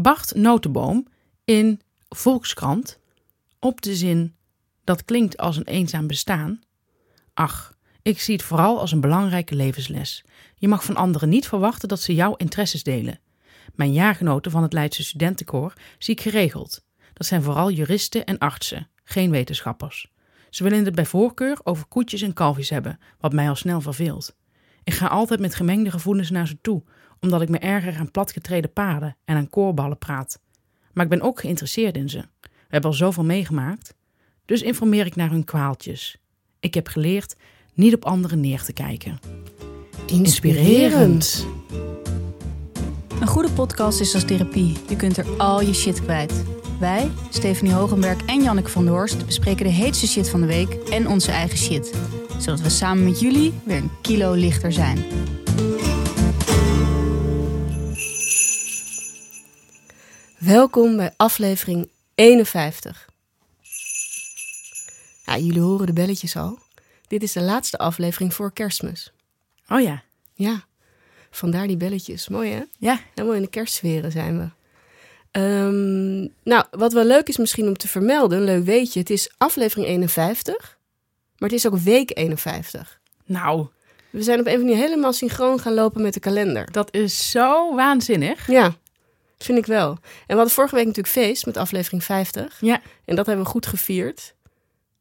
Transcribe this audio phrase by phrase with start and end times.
[0.00, 1.06] Bart Notenboom
[1.44, 2.98] in Volkskrant
[3.58, 4.34] op de zin
[4.84, 6.60] dat klinkt als een eenzaam bestaan.
[7.34, 10.24] Ach, ik zie het vooral als een belangrijke levensles.
[10.54, 13.20] Je mag van anderen niet verwachten dat ze jouw interesses delen.
[13.74, 16.84] Mijn jaargenoten van het Leidse Studentenkoor zie ik geregeld.
[17.12, 20.12] Dat zijn vooral juristen en artsen, geen wetenschappers.
[20.50, 24.36] Ze willen het bij voorkeur over koetjes en kalfjes hebben, wat mij al snel verveelt.
[24.84, 26.82] Ik ga altijd met gemengde gevoelens naar ze toe,
[27.20, 30.40] omdat ik me erger aan platgetreden paarden en aan koorballen praat.
[30.92, 32.24] Maar ik ben ook geïnteresseerd in ze.
[32.40, 33.94] We hebben al zoveel meegemaakt.
[34.44, 36.16] Dus informeer ik naar hun kwaaltjes.
[36.60, 37.36] Ik heb geleerd
[37.74, 39.18] niet op anderen neer te kijken.
[40.06, 41.46] Inspirerend.
[43.20, 44.76] Een goede podcast is als therapie.
[44.88, 46.44] Je kunt er al je shit kwijt.
[46.80, 50.72] Wij, Stephanie Hogenberg en Janneke van der Horst, bespreken de heetste shit van de week
[50.74, 51.94] en onze eigen shit.
[52.38, 54.98] Zodat we samen met jullie weer een kilo lichter zijn.
[60.38, 63.08] Welkom bij aflevering 51.
[65.24, 66.58] Ja, jullie horen de belletjes al.
[67.06, 69.12] Dit is de laatste aflevering voor kerstmis.
[69.68, 70.02] Oh ja.
[70.34, 70.64] Ja,
[71.30, 72.28] vandaar die belletjes.
[72.28, 72.62] Mooi hè?
[72.78, 73.00] Ja.
[73.14, 74.48] Helemaal in de kerstsferen zijn we.
[75.30, 79.30] Ehm, nou, wat wel leuk is misschien om te vermelden, leuk weet je, het is
[79.38, 80.78] aflevering 51,
[81.38, 83.00] maar het is ook week 51.
[83.24, 83.66] Nou,
[84.10, 86.72] We zijn op een of andere manier helemaal synchroon gaan lopen met de kalender.
[86.72, 88.46] dat is zo waanzinnig.
[88.46, 88.76] Ja,
[89.38, 89.90] vind ik wel.
[89.90, 92.58] En we hadden vorige week natuurlijk feest met aflevering 50.
[92.60, 92.80] Ja.
[93.04, 94.34] En dat hebben we goed gevierd.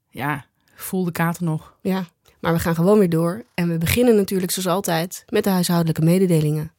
[0.09, 1.77] Ja, voel de kater nog.
[1.81, 2.05] Ja,
[2.39, 3.43] maar we gaan gewoon weer door.
[3.53, 6.71] En we beginnen natuurlijk zoals altijd met de huishoudelijke mededelingen.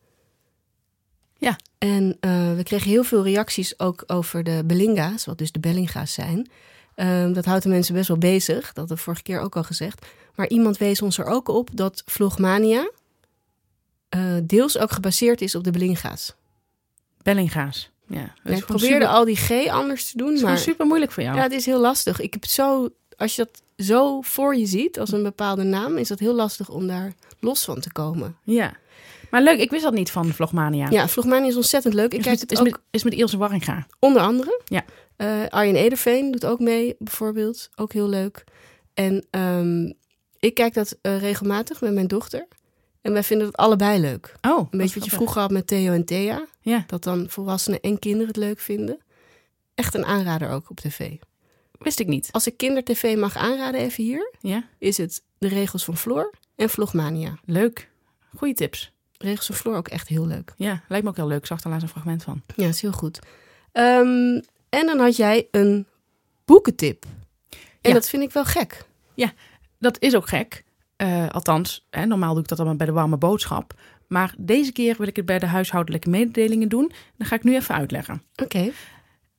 [1.37, 1.57] Ja.
[1.79, 6.13] En eh, we kregen heel veel reacties ook over de Belinga's, wat dus de Bellinga's
[6.13, 6.51] zijn.
[6.95, 9.63] Ehm, dat houdt de mensen best wel bezig, dat hebben we vorige keer ook al
[9.65, 10.07] gezegd.
[10.35, 12.91] Maar iemand wees ons er ook op dat Vlogmania
[14.09, 16.35] eh, deels ook gebaseerd is op de Belinga's.
[17.23, 17.91] Bellinga's.
[18.07, 20.87] Ja, is ik probeerde super, al die G anders te doen, het is maar super
[20.87, 21.37] moeilijk voor jou.
[21.37, 22.21] ja, het is heel lastig.
[22.21, 26.09] Ik heb zo, als je dat zo voor je ziet als een bepaalde naam, is
[26.09, 28.37] dat heel lastig om daar los van te komen.
[28.43, 28.73] Ja.
[29.31, 30.89] Maar leuk, ik wist dat niet van Vlogmania.
[30.91, 32.13] Ja, Vlogmania is ontzettend leuk.
[32.13, 33.87] Ik is, kijk met, het is, ook met, is met Ilse Warringa.
[33.99, 34.61] onder andere.
[34.65, 34.85] Ja.
[35.17, 37.71] Eh, Arjen Ederveen doet ook mee, bijvoorbeeld.
[37.77, 38.45] Ook heel leuk.
[38.95, 39.93] En ehm,
[40.39, 42.47] ik kijk dat eh, regelmatig met mijn dochter.
[43.01, 44.35] En wij vinden het allebei leuk.
[44.41, 46.47] Oh, Een beetje wat je vroeger had met Theo en Thea.
[46.61, 48.99] Ja, Dat dan volwassenen en kinderen het leuk vinden.
[49.75, 51.11] Echt een aanrader ook op tv.
[51.79, 52.29] wist ik niet.
[52.33, 56.71] Als ik kindertv mag aanraden even hier, Ja, is het De Regels van Floor en
[56.71, 57.39] Vlogmania.
[57.45, 57.91] leuk.
[58.37, 58.93] Goeie tips.
[59.19, 60.53] Regels van Floor ook echt heel leuk.
[60.57, 61.39] Ja, lijkt me ook heel leuk.
[61.39, 62.43] Ik zag er laatst een fragment van.
[62.57, 63.19] Ja, is heel goed.
[63.73, 65.87] Ehm, en dan had jij een
[66.45, 67.05] boekentip.
[67.51, 67.93] En Ja.
[67.93, 68.87] dat vind ik wel gek.
[69.81, 70.65] Dat is ook gek.
[70.99, 73.75] Eh, althans, hè, normaal doe ik dat allemaal bij de warme boodschap.
[74.07, 76.93] Maar deze keer wil ik het bij de huishoudelijke mededelingen doen.
[77.17, 78.23] Dan ga ik nu even uitleggen.
[78.43, 78.71] Oké.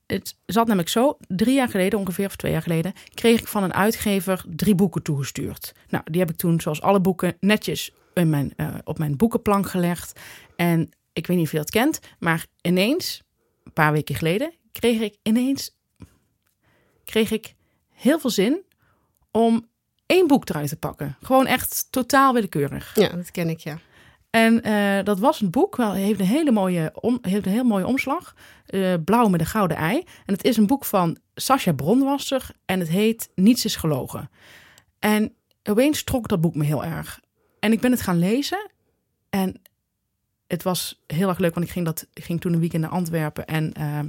[0.06, 3.64] Het zat namelijk zo, drie jaar geleden, ongeveer of twee jaar geleden, kreeg ik van
[3.64, 5.74] een uitgever drie boeken toegestuurd.
[5.90, 9.70] Nou, die heb ik toen, zoals alle boeken, netjes in mijn, eh, op mijn boekenplank
[9.70, 10.20] gelegd.
[10.56, 13.24] En ik weet niet of je dat kent, maar ineens,
[13.64, 15.78] een paar weken geleden, kreeg ik ineens
[17.09, 17.56] kreeg ik
[17.90, 18.64] heel veel zin
[19.31, 19.68] om
[20.09, 21.18] één boek eruit te pakken.
[21.22, 22.96] Gewoon echt totaal willekeurig.
[22.96, 23.80] Ja, dat ken ik, ja.
[24.30, 27.64] En eh, dat was een boek, wel, heeft een hele mooie, om, heeft een heel
[27.64, 28.36] mooie omslag.
[28.66, 29.97] eh, blauw met een gouden ei.
[29.97, 34.30] En het is een boek van Sascha Bronwasser en het heet Niets is gelogen.
[35.00, 35.34] En
[35.64, 37.20] opeens trok dat boek me heel erg.
[37.59, 38.70] En ik ben het gaan lezen.
[39.30, 39.62] En
[40.47, 42.91] het was heel erg leuk, want ik ging, dat, ik ging toen een weekend naar
[42.91, 43.46] Antwerpen.
[43.47, 44.00] En eh,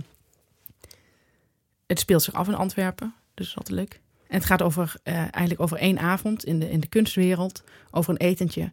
[1.86, 3.14] het speelt zich af in Antwerpen.
[3.34, 4.00] Dus dat is altijd leuk.
[4.30, 7.62] En het gaat over, eh, eigenlijk over één avond in de, in de kunstwereld.
[7.90, 8.72] Over een etentje.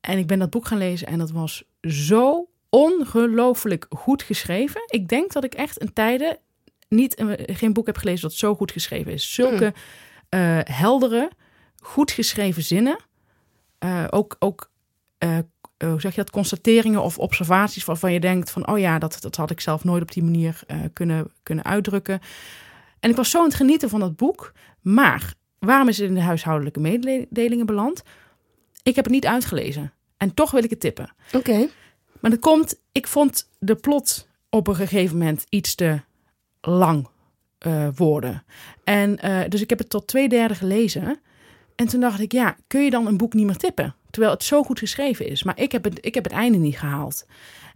[0.00, 4.80] En ik ben dat boek gaan lezen en dat was zo ongelooflijk goed geschreven.
[4.86, 6.38] Ik denk dat ik echt een tijden
[6.88, 9.34] niet, een- geen boek heb gelezen dat zo goed geschreven is.
[9.34, 9.74] Zulke
[10.28, 11.30] eh, heldere,
[11.80, 12.96] goed geschreven zinnen.
[13.78, 14.70] Eh, ook ook
[15.18, 15.44] eh, eh,
[15.78, 19.36] hoe zeg je dat, constateringen of observaties waarvan je denkt van, oh ja, dat, dat
[19.36, 22.20] had ik zelf nooit op die manier eh, kunnen, kunnen uitdrukken.
[23.00, 24.52] En ik was zo aan het genieten van dat boek.
[24.80, 28.02] Maar waarom is het in de huishoudelijke mededelingen beland?
[28.82, 29.92] Ik heb het niet uitgelezen.
[30.16, 31.14] En toch wil ik het tippen.
[31.32, 31.68] Oké.
[32.20, 36.00] Maar dat komt, ik vond de plot op een gegeven moment iets te
[36.60, 37.08] lang
[37.58, 38.44] eh, worden.
[38.84, 41.20] En eh, dus ik heb het tot twee derde gelezen.
[41.74, 43.94] En toen dacht ik, ja, kun je dan een boek niet meer tippen?
[44.10, 45.42] Terwijl het zo goed geschreven is.
[45.42, 47.26] Maar ik heb het, ik heb het einde niet gehaald.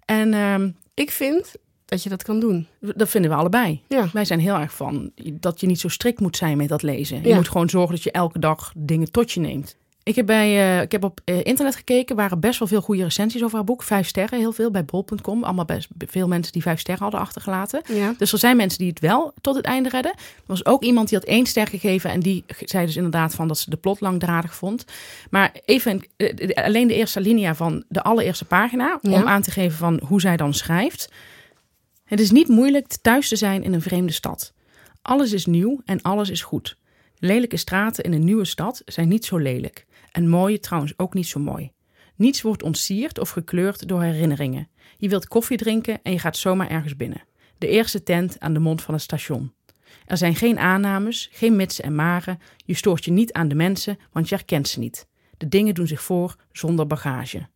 [0.04, 0.70] En ehm,
[1.00, 1.54] Ik vind
[1.90, 2.66] dat je dat kan doen.
[2.80, 3.82] dat vinden we allebei.
[3.88, 4.08] Ja.
[4.12, 7.22] Wij zijn heel erg van dat je niet zo strikt moet zijn met dat lezen.
[7.22, 7.34] Je Ja.
[7.36, 9.78] moet gewoon zorgen dat je elke dag dingen tot je neemt.
[10.02, 13.02] Ik heb, bij, eh, ik heb op eh, internet gekeken, waren best wel veel goede
[13.02, 13.82] recensies over haar boek.
[13.82, 15.44] Vijf sterren, heel veel, bij bol.com.
[15.44, 17.82] Allemaal best veel mensen die vijf sterren hadden achtergelaten.
[17.94, 18.14] Ja.
[18.18, 20.12] Dus er zijn mensen die het wel tot het einde redden.
[20.12, 22.10] Er was ook iemand die had één ster gegeven.
[22.10, 24.84] En die zei dus inderdaad van dat ze de plot langdradig vond.
[25.30, 28.98] Maar even eh, alleen de eerste alinea van de allereerste pagina.
[29.02, 29.12] Ja.
[29.12, 31.08] Om aan te geven van hoe zij dan schrijft.
[32.10, 34.52] Het is niet moeilijk thuis te zijn in een vreemde stad.
[35.02, 36.76] Alles is nieuw en alles is goed.
[37.18, 39.86] Lelijke straten in een nieuwe stad zijn niet zo lelijk.
[40.12, 41.72] En mooie trouwens ook niet zo mooi.
[42.16, 44.68] Niets wordt ontsierd of gekleurd door herinneringen.
[44.96, 47.24] Je wilt koffie drinken en je gaat zomaar ergens binnen.
[47.58, 49.52] De eerste tent aan de mond van het station.
[50.06, 52.38] Er zijn geen aannames, geen mitsen en maren.
[52.56, 55.06] Je stoort je niet aan de mensen, want je herkent ze niet.
[55.36, 57.48] De dingen doen zich voor zonder bagage.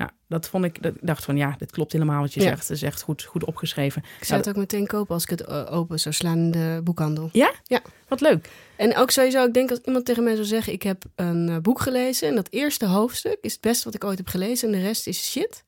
[0.00, 2.46] Nou, dat vond ik, dat, dacht van ja, dit klopt helemaal wat je Ja.
[2.46, 2.60] zegt.
[2.60, 4.02] Het is echt goed, goed opgeschreven.
[4.18, 6.80] Ik zou het ook meteen kopen als ik het eh, open zou slaan in de
[6.84, 7.28] boekhandel.
[7.32, 7.52] Ja?
[7.64, 7.82] Ja.
[8.08, 8.50] Wat leuk.
[8.76, 10.72] En ook sowieso, ik denk als iemand tegen mij zou zeggen...
[10.72, 14.04] ik heb een eh, boek gelezen en dat eerste hoofdstuk is het beste wat ik
[14.04, 14.68] ooit heb gelezen...
[14.68, 15.64] en de rest is shit.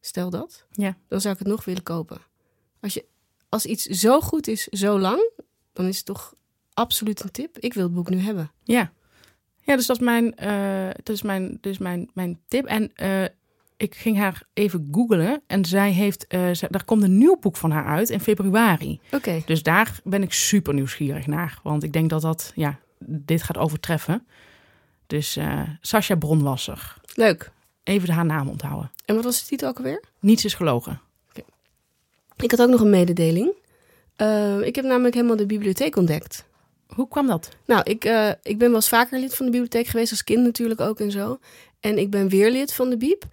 [0.00, 0.64] Stel dat.
[0.70, 0.96] Ja.
[1.08, 2.18] Dan zou ik het nog willen kopen.
[2.80, 3.04] Als, je,
[3.48, 5.30] als iets zo goed is, zo lang...
[5.72, 6.34] dan is het toch
[6.74, 7.58] absoluut een tip.
[7.58, 8.50] Ik wil het boek nu hebben.
[8.64, 8.92] Ja.
[9.62, 10.32] Ja, dus dat is mijn,
[11.02, 12.64] dat is mijn, is mijn, mijn tip.
[12.64, 13.24] En eh,
[13.76, 15.42] ik ging haar even googlen.
[15.46, 19.00] En zij heeft, zij, daar komt een nieuw boek van haar uit in februari.
[19.12, 21.58] Oké, Dus daar ben ik super nieuwsgierig naar.
[21.62, 24.26] Want ik denk dat dat, ja, dit gaat overtreffen.
[25.06, 25.38] Dus
[25.80, 26.94] Sascha Bronwasser.
[27.14, 27.50] leuk.
[27.82, 28.90] Even haar naam onthouden.
[29.04, 30.02] En wat was de titel ook alweer?
[30.20, 31.00] Niets is gelogen.
[32.36, 33.52] Ik had ook nog een mededeling.
[34.62, 36.44] Ik heb namelijk helemaal de bibliotheek ontdekt.
[36.94, 37.48] Hoe kwam dat?
[37.66, 40.44] Nou, ik, eh, ik ben wel eens vaker lid van de bibliotheek geweest, als kind
[40.44, 41.38] natuurlijk ook en zo.
[41.80, 43.24] En ik ben weer lid van de Biep,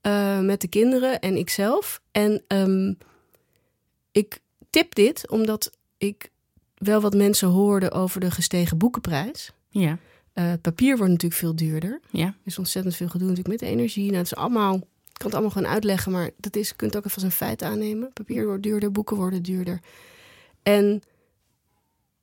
[0.00, 2.00] eh, met de kinderen en ikzelf.
[2.12, 2.92] En ehm,
[4.12, 4.40] ik
[4.70, 6.30] tip dit omdat ik
[6.74, 9.50] wel wat mensen hoorde over de gestegen boekenprijs.
[9.68, 9.98] Ja,
[10.32, 12.00] Eh, het papier wordt natuurlijk veel duurder.
[12.10, 14.04] ja, Er is ontzettend veel gedoe natuurlijk met de energie.
[14.04, 14.82] Nou, het is allemaal, ik
[15.12, 17.46] kan het allemaal gewoon uitleggen, maar dat is, je kunt het ook even als een
[17.46, 18.12] feit aannemen.
[18.12, 19.80] Papier wordt duurder, boeken worden duurder.
[20.62, 21.02] En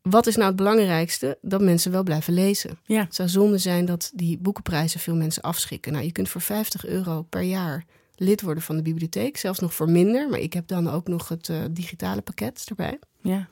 [0.02, 1.38] wat is nou het belangrijkste?
[1.42, 2.80] Dat mensen wel blijven lezen.
[2.86, 3.04] ja.
[3.04, 5.92] Het zou zonde zijn dat die boekenprijzen veel mensen afschrikken.
[5.92, 9.38] Nou, je kunt voor 50 euro per jaar lid worden van de bibliotheek.
[9.38, 13.00] Zelfs nog voor minder, maar ik heb dan ook nog het eh, digitale pakket erbij.
[13.22, 13.48] ja.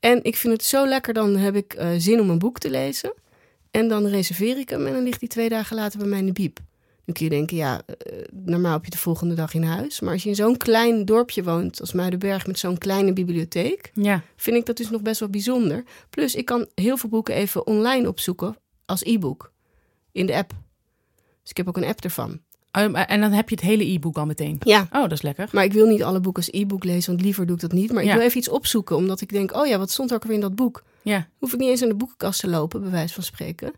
[0.00, 2.70] En ik vind het zo lekker, dan heb ik eh, zin om een boek te
[2.70, 3.14] lezen.
[3.70, 6.26] En dan reserveer ik hem en dan ligt die twee dagen later bij mij in
[6.26, 6.58] de biep.
[7.04, 10.00] Nu kun je denken, ja, eh, normaal heb je de volgende dag in huis.
[10.00, 14.22] Maar als je in zo'n klein dorpje woont als Muidenberg met zo'n kleine bibliotheek, ja.
[14.36, 15.84] vind ik dat dus nog best wel bijzonder.
[16.10, 18.56] Plus, ik kan heel veel boeken even online opzoeken
[18.86, 19.52] als e-book
[20.12, 20.50] in de app.
[21.42, 22.40] Dus ik heb ook een app ervan.
[22.78, 24.56] Oh, En dan heb je het hele e-book al meteen.
[24.60, 25.48] Ja, Oh, dat is lekker.
[25.52, 27.92] maar ik wil niet alle boeken als e-book lezen, want liever doe ik dat niet.
[27.92, 28.14] Maar ik Ja.
[28.14, 30.40] wil even iets opzoeken, omdat ik denk, oh ja, wat stond er ook weer in
[30.40, 30.82] dat boek?
[31.02, 33.72] Ja, hoef ik niet eens aan de boekenkast te lopen, bij wijze van spreken.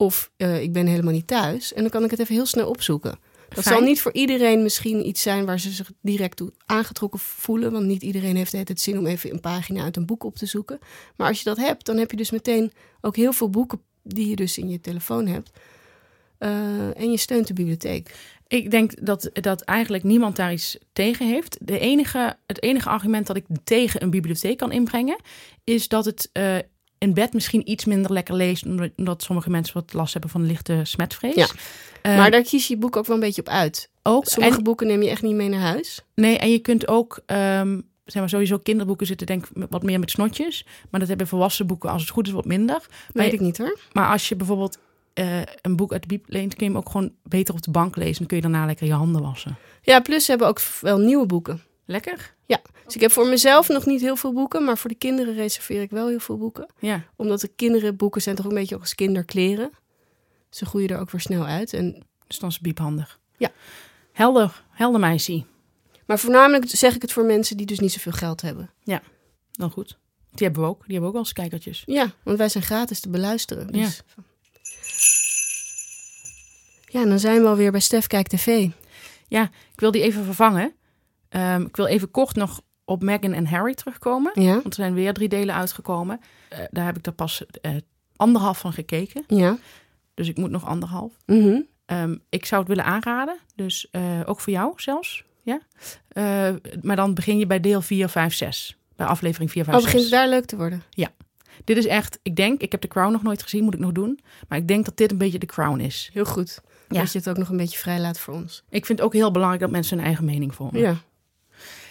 [0.00, 1.72] Of eh, ik ben helemaal niet thuis.
[1.72, 3.18] En dan kan ik het even heel snel opzoeken.
[3.48, 3.76] Dat Fijn.
[3.76, 7.72] zal niet voor iedereen misschien iets zijn waar ze zich direct toe aangetrokken voelen.
[7.72, 10.46] Want niet iedereen heeft het zin om even een pagina uit een boek op te
[10.46, 10.78] zoeken.
[11.16, 14.28] Maar als je dat hebt, dan heb je dus meteen ook heel veel boeken die
[14.28, 15.50] je dus in je telefoon hebt.
[16.38, 18.14] Eh, en je steunt de bibliotheek.
[18.46, 21.58] Ik denk dat, dat eigenlijk niemand daar iets tegen heeft.
[21.60, 25.20] De enige, het enige argument dat ik tegen een bibliotheek kan inbrengen,
[25.64, 26.56] is dat het eh,
[26.98, 28.66] in bed misschien iets minder lekker leest,
[28.96, 31.34] omdat, sommige mensen wat last hebben van lichte smetvrees.
[31.34, 31.46] Ja.
[32.02, 33.90] Eh, maar daar kies je boek ook wel een beetje op uit.
[34.02, 36.04] ook, Sommige en, boeken neem je echt niet mee naar huis.
[36.14, 39.98] nee, en je kunt ook, ehm, zeg maar, sowieso kinderboeken zitten denk ik wat meer
[39.98, 42.86] met snotjes, maar dat hebben volwassen boeken als het goed is wat minder.
[43.12, 43.78] Maar, Weet ik niet hoor.
[43.92, 44.78] maar als je bijvoorbeeld
[45.14, 47.70] eh, een boek uit de bieb leent, kun je hem ook gewoon beter op de
[47.70, 48.18] bank lezen.
[48.18, 49.56] Dan kun je daarna lekker je handen wassen.
[49.82, 51.62] Ja, plus ze hebben ook wel nieuwe boeken.
[51.84, 52.34] Lekker?
[52.84, 55.82] Dus ik heb voor mezelf nog niet heel veel boeken, maar voor de kinderen reserveer
[55.82, 56.66] ik wel heel veel boeken.
[56.78, 57.04] Ja.
[57.16, 59.70] Omdat de kinderenboeken zijn toch een beetje ook als kinderkleren.
[60.50, 61.72] Ze groeien er ook weer snel uit.
[61.72, 63.18] En, Dus dan is het biephandig.
[63.36, 63.50] Ja.
[64.12, 65.44] Helder, helder meisje.
[66.06, 68.70] maar voornamelijk zeg ik het voor mensen die dus niet zoveel geld hebben.
[69.52, 69.98] Dan goed.
[70.32, 70.82] Die hebben we ook.
[70.84, 71.82] Die hebben we ook als kijkertjes.
[71.86, 73.66] Ja, want wij zijn gratis te beluisteren.
[73.72, 74.02] Dus.
[74.16, 74.22] Ja.
[77.00, 78.68] Ja, dan zijn we alweer bij Stef Kijk TV.
[79.28, 80.72] Ik wil die even vervangen.
[81.28, 84.32] Ehm, ik wil even kort nog op Meghan en Harry terugkomen.
[84.34, 86.20] Ja, Want er zijn weer drie delen uitgekomen.
[86.48, 87.72] Eh, daar heb ik er pas eh,
[88.16, 89.24] anderhalf van gekeken.
[89.28, 89.56] ja.
[90.14, 91.12] Dus ik moet nog anderhalf.
[91.26, 91.60] mhm.
[91.86, 93.38] Ehm, ik zou het willen aanraden.
[93.54, 95.24] Dus eh, ook voor jou zelfs.
[95.42, 95.60] Ja?
[96.82, 98.76] Maar dan begin je bij deel 4, 5, 6.
[98.96, 99.92] Bij aflevering 4, 5, Oh, 6.
[99.92, 100.82] begint het daar leuk te worden?
[101.64, 103.92] Dit is echt, ik denk, ik heb The Crown nog nooit gezien, moet ik nog
[103.92, 104.20] doen.
[104.48, 106.10] Maar ik denk dat dit een beetje The Crown is.
[106.12, 106.60] Heel goed.
[106.88, 107.00] Ja.
[107.00, 108.62] Dat je het ook nog een beetje vrij laat voor ons.
[108.68, 110.80] Ik vind het ook heel belangrijk dat mensen hun eigen mening vormen.
[110.80, 110.96] Ja.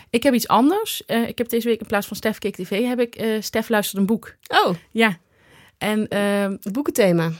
[0.10, 1.06] Ik heb iets anders.
[1.06, 3.70] Eh, ik heb deze week in plaats van Stef Keek TV, heb ik eh Stef
[3.70, 4.36] luistert een boek.
[4.48, 5.18] Oh, Ja.
[5.78, 7.32] En ehm, het boekenthema.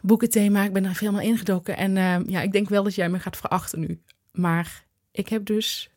[0.00, 0.62] boekenthema.
[0.64, 1.76] Ik ben er helemaal ingedoken.
[1.76, 4.00] En eh, ja, ik denk wel dat jij me gaat verachten nu.
[4.32, 5.90] Maar ik heb dus...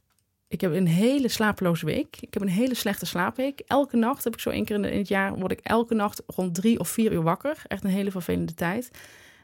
[0.48, 2.18] Ik heb een hele slapeloze week.
[2.22, 3.60] Ik heb een hele slechte slaapweek.
[3.68, 5.36] Elke nacht heb ik zo één keer in het jaar...
[5.36, 7.62] word ik elke nacht rond drie of vier uur wakker.
[7.68, 8.92] Echt een hele vervelende tijd.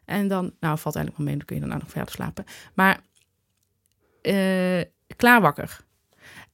[0.06, 0.54] En dan...
[0.60, 1.38] Nou, valt eigenlijk wel mee.
[1.38, 2.46] Dan kun je daarna nog verder slapen.
[2.74, 3.00] Maar...
[4.22, 4.82] eh
[5.16, 5.80] klaar wakker.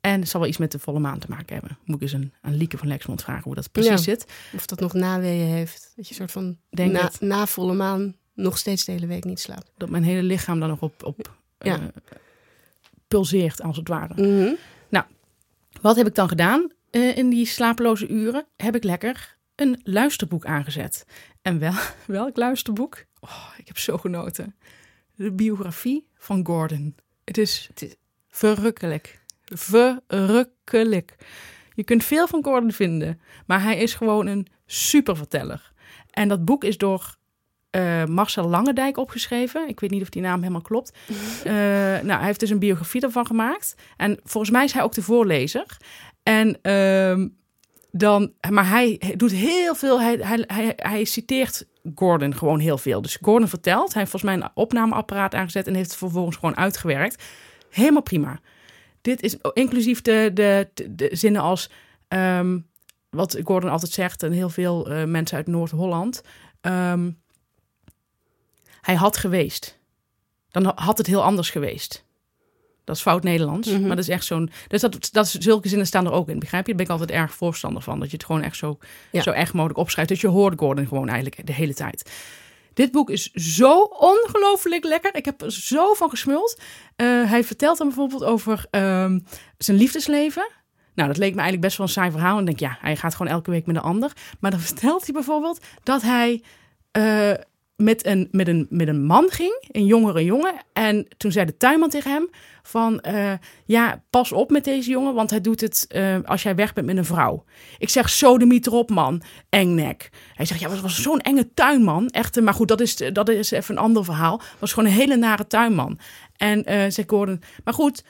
[0.07, 1.77] En het zal wel iets met de volle maan te maken hebben.
[1.83, 3.97] Moet ik eens een, aan Lieke van Lexmond vragen hoe dat precies Ja.
[3.97, 4.25] zit.
[4.55, 5.93] Of dat nog naweeën heeft.
[5.95, 7.21] Dat je soort van Denk na, het.
[7.21, 9.71] na volle maan nog steeds de hele week niet slaapt.
[9.77, 11.75] Dat mijn hele lichaam dan nog op, op Ja.
[11.79, 11.85] eh,
[13.07, 14.13] pulseert, als het ware.
[14.21, 14.53] Mhm.
[15.81, 18.45] Wat heb ik dan gedaan eh, in die slapeloze uren?
[18.55, 21.05] Heb ik lekker een luisterboek aangezet.
[21.41, 21.73] En wel,
[22.05, 23.05] welk luisterboek?
[23.19, 24.55] Oh, ik heb zo genoten.
[25.15, 26.95] De biografie van Gordon.
[27.23, 27.95] Het is, het is
[28.29, 29.21] verrukkelijk.
[29.53, 31.15] Verrukkelijk.
[31.73, 35.71] Je kunt veel van Gordon vinden, maar hij is gewoon een superverteller.
[36.11, 37.15] En dat boek is door
[37.69, 39.67] eh, Marcel Langendijk opgeschreven.
[39.67, 40.91] Ik weet niet of die naam helemaal klopt.
[41.43, 41.53] Eh,
[42.03, 43.75] nou, hij heeft dus een biografie ervan gemaakt.
[43.97, 45.77] En volgens mij is hij ook de voorlezer.
[46.23, 47.27] En ehm,
[47.91, 50.01] dan, maar hij doet heel veel.
[50.01, 53.01] Hij, hij, hij, hij citeert Gordon gewoon heel veel.
[53.01, 53.93] Dus Gordon vertelt.
[53.93, 57.23] Hij heeft volgens mij een opnameapparaat aangezet en heeft het vervolgens gewoon uitgewerkt.
[57.69, 58.39] Helemaal prima.
[59.07, 61.69] Dit is inclusief de, de, de, de zinnen als.
[62.07, 62.59] ehm,
[63.09, 66.21] wat Gordon altijd zegt, en heel veel eh, mensen uit Noord-Holland.
[66.61, 67.11] ehm,
[68.81, 69.79] hij had geweest.
[70.49, 72.05] Dan had het heel anders geweest.
[72.83, 73.67] Dat is fout Nederlands.
[73.69, 73.79] Mhm.
[73.81, 74.49] Maar dat is echt zo'n.
[74.67, 76.39] Dus dat, dat, zulke zinnen staan er ook in.
[76.39, 76.75] Begrijp je?
[76.75, 77.99] Daar ben ik altijd erg voorstander van.
[77.99, 78.77] Dat je het gewoon echt zo,
[79.11, 79.21] Ja.
[79.21, 80.09] zo erg mogelijk opschrijft.
[80.09, 82.11] Dus je hoort Gordon gewoon eigenlijk de hele tijd.
[82.77, 85.15] Dit boek is zo ongelooflijk lekker.
[85.15, 86.59] Ik heb er zo van gesmuld.
[86.95, 89.19] Eh, hij vertelt dan bijvoorbeeld over ehm,
[89.57, 90.47] zijn liefdesleven.
[90.93, 92.37] Nou, dat leek me eigenlijk best wel een saai verhaal.
[92.37, 94.11] En denk, ja, hij gaat gewoon elke week met een ander.
[94.39, 96.43] Maar dan vertelt hij bijvoorbeeld dat hij
[96.91, 97.33] eh,
[97.77, 100.53] met, een, met, een, met een man ging, een jongere jongen.
[100.73, 102.29] En toen zei de tuinman tegen hem
[102.63, 103.33] van, eh,
[103.65, 106.87] ja, pas op met deze jongen, want hij doet het eh, als jij weg bent
[106.87, 107.43] met een vrouw.
[107.77, 110.09] Ik zeg, sodemiet erop, man, engnek.
[110.33, 112.07] Hij zegt, ja, was, was zo'n enge tuinman.
[112.07, 114.41] Echt, eh, maar goed, dat is, dat is even een ander verhaal.
[114.59, 115.99] Was gewoon een hele nare tuinman.
[116.35, 118.03] En eh zei Gordon, maar goed,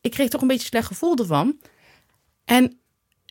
[0.00, 1.60] ik kreeg toch een beetje slecht gevoel ervan.
[2.44, 2.79] En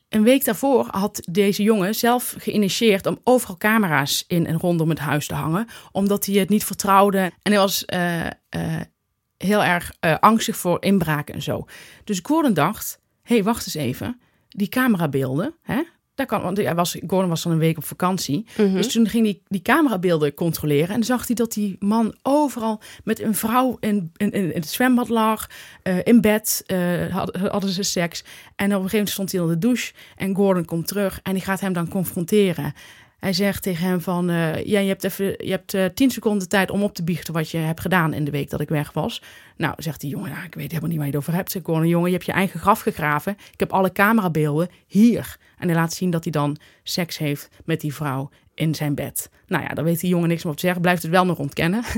[0.10, 5.00] een week daarvoor had deze jongen zelf geïnitieerd om overal camera's in en rondom het
[5.00, 7.20] huis te hangen, omdat hij het niet vertrouwde.
[7.20, 8.32] En hij was eh, eh,
[9.38, 11.66] heel erg eh, angstig voor inbraken en zo.
[12.04, 14.22] Dus Gordon dacht: hé, hey, wacht eens even.
[14.48, 15.82] Die camerabeelden, hè?
[16.20, 18.46] Daar kan, want hij was, Gordon was dan een week op vakantie.
[18.58, 18.74] Mhm.
[18.74, 20.96] Dus toen ging hij die camerabeelden controleren.
[20.96, 25.10] En zag hij dat die man overal met een vrouw in, in, in het zwembad
[25.10, 25.48] lag.
[25.84, 26.80] eh, in bed eh,
[27.16, 28.24] had- hadden ze seks.
[28.24, 29.94] En op een gegeven moment stond hij onder de douche.
[30.16, 32.74] En Gordon komt terug en die gaat hem dan confronteren.
[33.20, 34.30] Hij zegt tegen hem van...
[34.30, 37.34] eh, ja, je hebt, even, je hebt eh, tien seconden tijd om op te biechten...
[37.34, 39.22] wat je hebt gedaan in de week dat ik weg was.
[39.58, 41.52] Nou, zegt die jongen, nou, ik weet helemaal niet waar je het over hebt.
[41.52, 43.38] Zegt Gordon, jongen, je hebt je eigen graf gegraven.
[43.52, 45.38] Ik heb alle camerabeelden hier.
[45.58, 49.30] En hij laat zien dat hij dan seks heeft met die vrouw in zijn bed.
[49.48, 50.82] Nou ja, daar weet die jongen niks meer op te zeggen.
[50.82, 51.84] Blijft het wel nog ontkennen.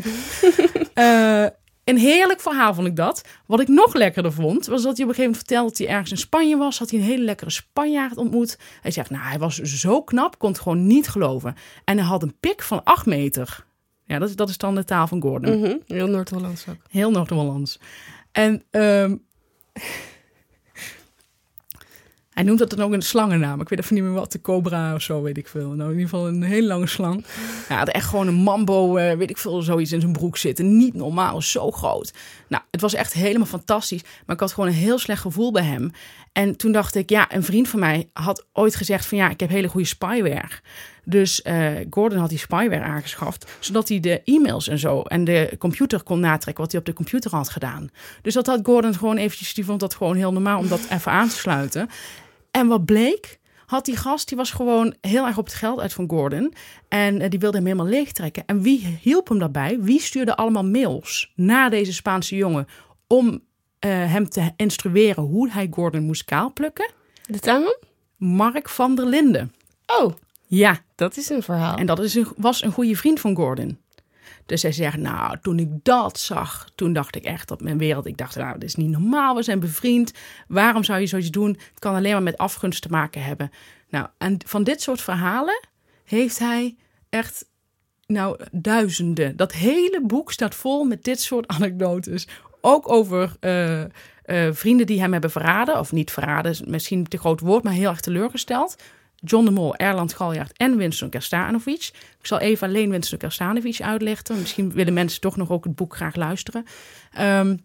[0.93, 1.45] Eh,
[1.91, 3.21] een heerlijk verhaal vond ik dat.
[3.45, 5.87] Wat ik nog lekkerder vond, was dat hij op een gegeven moment vertelde dat hij
[5.87, 6.79] ergens in Spanje was.
[6.79, 8.57] Had hij een hele lekkere Spanjaard ontmoet.
[8.81, 11.55] Hij zegt, nou, hij was zo knap, kon het gewoon niet geloven.
[11.83, 13.65] En hij had een pik van 8 meter.
[14.05, 15.59] Ja, dat is, dat is dan de taal van Gordon.
[15.59, 15.77] Mhm.
[15.87, 16.81] Heel Noord-Hollands ook.
[16.89, 17.79] Heel Noord-Hollands.
[18.31, 19.15] En ehm,
[22.33, 23.61] hij noemt dat dan ook een slangennaam.
[23.61, 25.69] Ik weet even niet meer wat, de cobra of zo, weet ik veel.
[25.69, 27.25] Nou, in ieder geval een hele lange slang.
[27.69, 30.77] Ja, had echt gewoon een mambo, eh, weet ik veel, zoiets in zijn broek zitten.
[30.77, 32.13] Niet normaal, zo groot.
[32.47, 34.03] Nou, het was echt helemaal fantastisch.
[34.25, 35.91] Maar ik had gewoon een heel slecht gevoel bij hem.
[36.31, 39.17] En toen dacht ik, ja, een vriend van mij had ooit gezegd van...
[39.17, 40.49] ja, ik heb hele goede spyware.
[41.03, 43.51] Dus eh, Gordon had die spyware aangeschaft...
[43.59, 46.63] zodat hij de e-mails en zo en de computer kon natrekken...
[46.63, 47.89] wat hij op de computer had gedaan.
[48.21, 49.53] Dus dat had Gordon gewoon eventjes...
[49.53, 51.89] die vond dat gewoon heel normaal om dat even aan te sluiten.
[52.51, 55.93] En wat bleek, had die gast, die was gewoon heel erg op het geld uit
[55.93, 56.53] van Gordon.
[56.87, 58.43] En eh, die wilde hem helemaal leegtrekken.
[58.45, 59.79] En wie hielp hem daarbij?
[59.79, 62.67] Wie stuurde allemaal mails naar deze Spaanse jongen
[63.07, 63.41] om
[63.87, 66.91] hem te instrueren hoe hij Gordon moest kaalplukken?
[67.25, 67.77] De tuinman?
[68.17, 69.53] Mark van der Linden.
[69.85, 70.13] Oh,
[70.47, 71.77] Ja, dat is een verhaal.
[71.77, 73.79] en dat is een, was een goede vriend van Gordon.
[74.45, 78.05] Dus hij zegt, nou, toen ik dat zag, toen dacht ik echt op mijn wereld.
[78.05, 80.13] Ik dacht, nou, dit is niet normaal, we zijn bevriend.
[80.47, 81.49] Waarom zou je zoiets doen?
[81.49, 83.51] Het kan alleen maar met afgunst te maken hebben.
[83.89, 85.67] Nou, en van dit soort verhalen
[86.03, 86.75] heeft hij
[87.09, 87.45] echt,
[88.05, 89.35] nou, duizenden.
[89.35, 92.27] Dat hele boek staat vol met dit soort anekdotes.
[92.61, 93.87] Ook over eh, eh,
[94.51, 97.89] vrienden die hem hebben verraden, of niet verraden, is misschien te groot woord, maar heel
[97.89, 98.75] erg teleurgesteld.
[99.15, 101.89] John de Mol, Erland Galjaard en Winston Kerstanovic.
[102.19, 104.39] Ik zal even alleen Winston Kerstanovic uitlichten.
[104.39, 106.65] Misschien willen mensen toch nog ook het boek graag luisteren.
[107.19, 107.59] Um,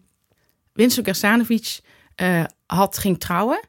[0.73, 1.79] Winston Kerstanovic
[2.21, 3.59] uh, had, ging trouwen.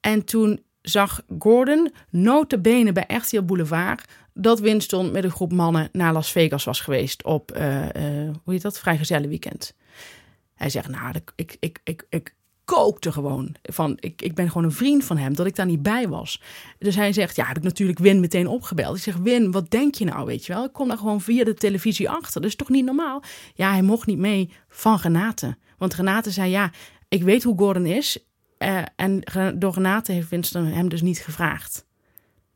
[0.00, 6.12] En toen zag Gordon notabene bij RTL Boulevard dat Winston met een groep mannen naar
[6.12, 9.74] Las Vegas was geweest op, uh, uh, hoe heet dat, vrijgezellenweekend.
[10.60, 13.54] Hij zegt, nou, ik, ik, ik, ik kookte gewoon.
[13.62, 16.42] Van, ik, ik ben gewoon een vriend van hem, dat ik daar niet bij was.
[16.78, 18.96] Dus hij zegt, ja, heb ik natuurlijk Win meteen opgebeld.
[18.96, 20.64] Ik zeg, Win, wat denk je nou, weet je wel?
[20.64, 22.40] Ik kom daar gewoon via de televisie achter.
[22.40, 23.22] Dat is toch niet normaal?
[23.54, 25.56] Ja, hij mocht niet mee van Renate.
[25.78, 26.72] Want Renate zei, ja,
[27.08, 28.18] ik weet hoe Gordon is.
[28.58, 29.22] Uh, en
[29.58, 31.84] door Renate heeft Winston hem dus niet gevraagd.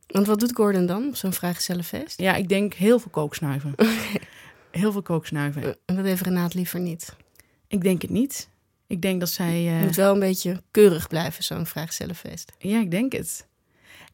[0.07, 2.19] Want wat doet Gordon dan op zo'n vrijgezellenfeest?
[2.19, 3.73] Ja, ik denk heel veel kooksnuiven.
[4.71, 5.75] Heel veel kooksnuiven.
[5.85, 7.15] En dat heeft Renate liever niet?
[7.67, 8.49] Ik denk het niet.
[8.87, 9.65] Ik denk dat zij...
[9.65, 9.81] Uh...
[9.81, 12.51] Moet wel een beetje keurig blijven, zo'n vrijgezellenfeest.
[12.57, 13.47] Ja, ik denk het.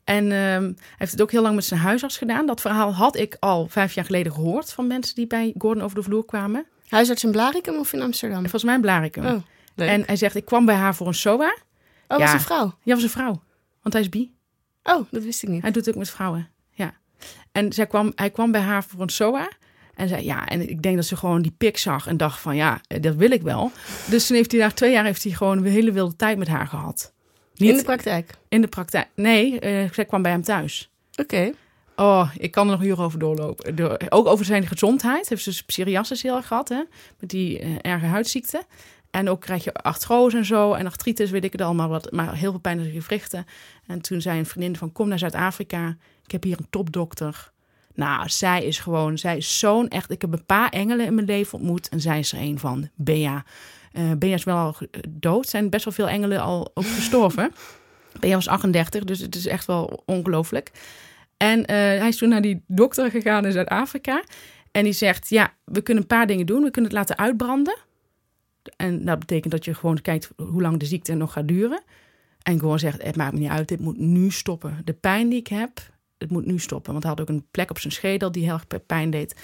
[0.03, 2.45] En uh, hij heeft het ook heel lang met zijn huisarts gedaan.
[2.45, 5.95] Dat verhaal had ik al vijf jaar geleden gehoord van mensen die bij Gordon over
[5.95, 6.65] de vloer kwamen.
[6.87, 8.39] Huisarts in Blarikum of in Amsterdam?
[8.39, 9.25] Volgens mij in Blarikum.
[9.25, 9.41] Oh,
[9.75, 11.55] en hij zegt, ik kwam bij haar voor een SOA.
[12.07, 12.17] Oh, ja.
[12.17, 12.77] was een vrouw?
[12.83, 13.43] Ja, was een vrouw.
[13.81, 14.33] Want hij is bi.
[14.83, 15.61] Oh, dat wist ik niet.
[15.61, 16.93] Hij doet het ook met vrouwen, ja.
[17.51, 19.49] En zij kwam, hij kwam bij haar voor een SOA.
[20.01, 22.55] En zei ja, en ik denk dat ze gewoon die pik zag en dacht van
[22.55, 23.71] ja, dat wil ik wel.
[24.09, 26.47] Dus toen heeft hij daar twee jaar heeft hij gewoon een hele wilde tijd met
[26.47, 27.13] haar gehad.
[27.55, 28.33] Niet, in de praktijk?
[28.49, 29.07] In de praktijk.
[29.15, 30.91] Nee, uh, zij kwam bij hem thuis.
[31.15, 31.51] Oké.
[31.95, 33.75] Oh, ik kan er nog uren over doorlopen.
[33.75, 35.29] Door, ook over zijn gezondheid.
[35.29, 36.83] Heeft ze psoriasis heel erg gehad, hè?
[37.19, 38.63] Met die uh, erge huidziekte.
[39.11, 40.73] En ook krijg je artrose en zo.
[40.73, 42.11] En artritis, weet ik het allemaal wat.
[42.11, 43.45] Maar heel veel pijn in de gewrichten.
[43.87, 45.97] En toen zei een vriendin van, kom naar Zuid-Afrika.
[46.25, 47.50] Ik heb hier een topdokter.
[47.93, 50.11] Nou, zij is gewoon, zij is zo'n echt.
[50.11, 52.89] Ik heb een paar engelen in mijn leven ontmoet en zij is er een van.
[52.95, 53.43] Bea.
[53.93, 54.75] Uh, Bea is wel al
[55.09, 55.47] dood.
[55.47, 57.51] Zijn best wel veel engelen al ook gestorven.
[58.19, 60.71] Bea was 38, dus het is echt wel ongelooflijk.
[61.37, 64.23] En uh, hij is toen naar die dokter gegaan in Zuid-Afrika.
[64.71, 66.63] En die zegt: Ja, we kunnen een paar dingen doen.
[66.63, 67.77] We kunnen het laten uitbranden.
[68.75, 71.83] En dat betekent dat je gewoon kijkt hoe lang de ziekte nog gaat duren.
[72.41, 74.81] En gewoon zegt: Het maakt me niet uit, dit moet nu stoppen.
[74.83, 75.71] De pijn die ik heb,
[76.21, 76.91] het moet nu stoppen.
[76.91, 79.35] Want hij had ook een plek op zijn schedel die heel erg pijn deed.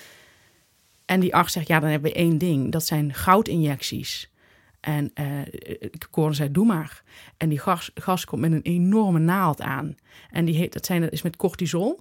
[1.06, 2.72] En die arts zegt, ja, dan hebben we één ding.
[2.72, 4.32] Dat zijn goudinjecties.
[4.80, 5.42] En uh,
[5.80, 7.04] ik hoorde zei, doe maar.
[7.38, 9.96] En die gas, gas komt met een enorme naald aan.
[10.32, 12.00] En die heet, dat, zijn, is met cortisol.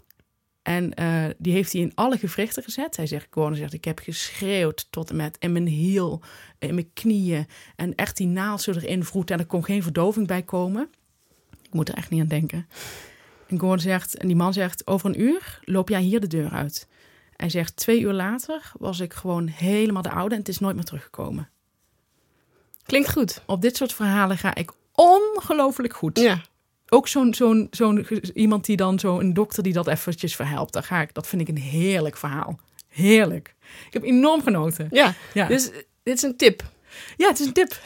[0.62, 2.96] En uh, die heeft hij in alle gewrichten gezet.
[2.96, 6.22] Hij zegt, zegt, ik heb geschreeuwd tot en met in mijn hiel,
[6.58, 7.46] in mijn knieën.
[7.76, 10.88] En echt die naald zo erin vroet en er kon geen verdoving bij komen.
[11.62, 12.66] Ik moet er echt niet aan denken.
[13.46, 16.50] En Gordon zegt, en die man zegt, over een uur loop jij hier de deur
[16.50, 16.86] uit.
[17.36, 20.74] Hij zegt, twee uur later was ik gewoon helemaal de oude en het is nooit
[20.74, 21.48] meer teruggekomen.
[22.82, 23.42] Klinkt goed.
[23.46, 26.18] Op dit soort verhalen ga ik ongelooflijk goed.
[26.18, 26.40] Ja.
[26.88, 30.72] Ook zo'n zo'n zo'n iemand die dan zo'n dokter die dat eventjes verhelpt.
[30.72, 32.58] Daar ga ik, dat vind ik een heerlijk verhaal.
[32.88, 33.54] Heerlijk.
[33.86, 34.88] Ik heb enorm genoten.
[34.90, 35.46] Ja, ja.
[35.46, 35.70] dus
[36.02, 36.62] dit is een tip.
[37.16, 37.80] Ja, het is een tip.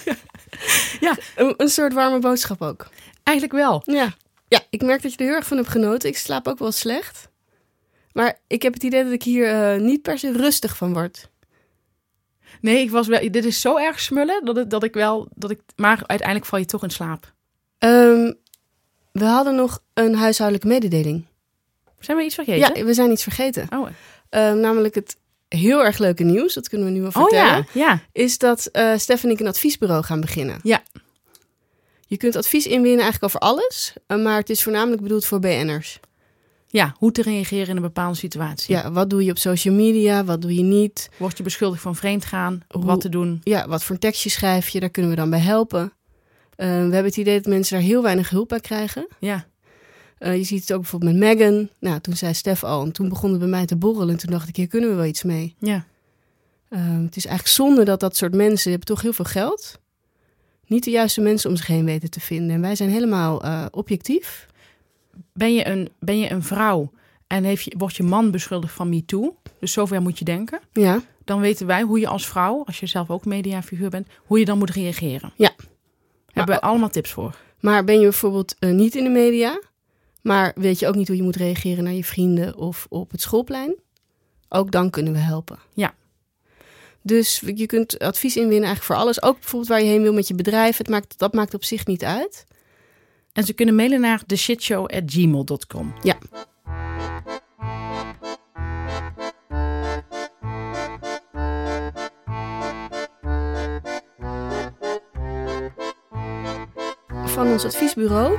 [1.06, 2.88] ja, een, een soort warme boodschap ook.
[3.22, 3.82] Eigenlijk wel.
[3.84, 4.14] Ja.
[4.52, 6.08] Ja, ik merk dat je er heel erg van hebt genoten.
[6.08, 7.28] Ik slaap ook wel slecht.
[8.12, 11.30] Maar ik heb het idee dat ik hier uh, niet per se rustig van word.
[12.60, 13.30] Nee, ik was wel.
[13.30, 15.28] Dit is zo erg smullen dat, het, dat ik wel.
[15.34, 17.32] Dat ik, maar uiteindelijk val je toch in slaap.
[17.78, 18.34] Um,
[19.12, 21.26] we hadden nog een huishoudelijke mededeling.
[21.98, 22.76] Zijn we iets vergeten?
[22.76, 23.66] Ja, we zijn iets vergeten.
[23.70, 23.88] Oh.
[24.30, 25.16] Um, namelijk het
[25.48, 27.58] heel erg leuke nieuws, dat kunnen we nu wel vertellen.
[27.58, 28.00] Oh ja, ja.
[28.12, 30.60] Is dat uh, Stef en ik een adviesbureau gaan beginnen.
[30.62, 30.82] Ja.
[32.12, 36.00] Je kunt advies inwinnen eigenlijk over alles, eh, maar het is voornamelijk bedoeld voor BN'ers.
[36.66, 38.74] Ja, hoe te reageren in een bepaalde situatie.
[38.74, 41.08] Ja, wat doe je op social media, wat doe je niet?
[41.16, 43.40] Word je beschuldigd van vreemdgaan, hoe, wat te doen?
[43.42, 45.82] Ja, wat voor een tekstje schrijf je, daar kunnen we dan bij helpen.
[45.82, 45.90] Uh,
[46.56, 49.06] we hebben het idee dat mensen daar heel weinig hulp bij krijgen.
[49.18, 49.46] Ja.
[50.18, 51.68] Uh, je ziet het ook bijvoorbeeld met Megan.
[51.80, 54.10] Nou, toen zei Stef al, en toen begon het bij mij te borrelen.
[54.10, 55.54] En toen dacht ik, hier kunnen we wel iets mee.
[55.58, 55.86] Ja.
[56.68, 59.80] Uh, het is eigenlijk zonde dat dat soort mensen, hebben toch heel veel geld
[60.66, 62.54] niet de juiste mensen om zich heen weten te vinden.
[62.54, 64.46] En wij zijn helemaal uh, objectief.
[65.32, 66.90] Ben je een, ben je een vrouw
[67.26, 70.60] en heeft je, wordt je man beschuldigd van MeToo, dus zover moet je denken.
[70.72, 71.00] Ja.
[71.24, 74.44] Dan weten wij hoe je als vrouw, als je zelf ook mediafiguur bent, hoe je
[74.44, 75.32] dan moet reageren.
[75.36, 75.54] Ja.
[76.32, 77.36] Hebben we allemaal tips voor.
[77.60, 79.60] Maar ben je bijvoorbeeld uh, niet in de media,
[80.22, 83.20] maar weet je ook niet hoe je moet reageren naar je vrienden of op het
[83.20, 83.74] schoolplein?
[84.48, 85.58] Ook dan kunnen we helpen.
[85.74, 85.94] Ja.
[87.02, 89.22] Dus je kunt advies inwinnen eigenlijk voor alles.
[89.22, 90.76] Ook bijvoorbeeld waar je heen wil met je bedrijf.
[90.76, 92.46] Het maakt, dat maakt op zich niet uit.
[93.32, 95.94] En ze kunnen mailen naar theshitshow.gmail.com.
[96.02, 96.18] Ja.
[107.26, 108.38] Van ons adviesbureau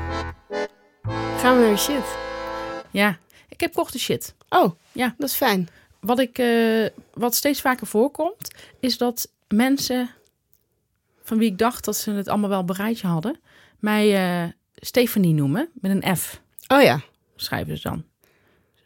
[1.37, 2.17] Gaan we naar de shit.
[2.91, 3.17] Ja,
[3.49, 4.35] ik heb korte shit.
[4.49, 5.15] Oh, Ja.
[5.17, 5.69] dat is fijn.
[6.03, 10.09] Wat, ik, eh, wat steeds vaker voorkomt, is dat mensen
[11.21, 13.39] van wie ik dacht dat ze het allemaal wel bereidje hadden,
[13.79, 16.41] mij eh Stefanie noemen met een F.
[16.67, 17.01] Oh ja.
[17.35, 18.03] Schrijven ze dan.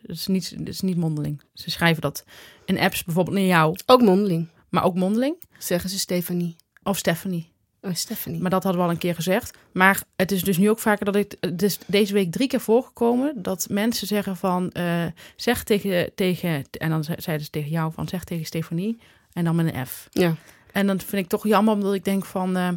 [0.01, 1.41] Dat is niet, dat is niet mondeling.
[1.53, 2.23] Ze schrijven dat
[2.65, 5.35] in apps bijvoorbeeld naar jou, Ook mondeling, maar ook mondeling.
[5.57, 6.55] zeggen ze Stefanie.
[6.83, 7.51] Of Stephanie.
[7.81, 8.41] Oh, Stephanie.
[8.41, 9.57] Maar dat hadden we al een keer gezegd.
[9.71, 11.35] Maar het is dus nu ook vaker dat ik.
[11.39, 14.71] Het is deze week drie keer voorgekomen dat mensen zeggen van.
[14.71, 16.63] eh, zeg tegen, tegen.
[16.71, 18.07] En dan ze- zeiden ze tegen jou van.
[18.07, 18.99] Zeg tegen Stefanie.
[19.31, 20.07] En dan met een F.
[20.11, 20.35] Ja.
[20.71, 22.57] En dan vind ik toch jammer omdat ik denk van.
[22.57, 22.75] ehm,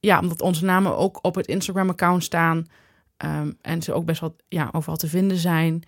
[0.00, 2.66] ja, omdat onze namen ook op het Instagram-account staan.
[3.16, 5.82] ehm, en ze ook best wel ja, overal te vinden zijn.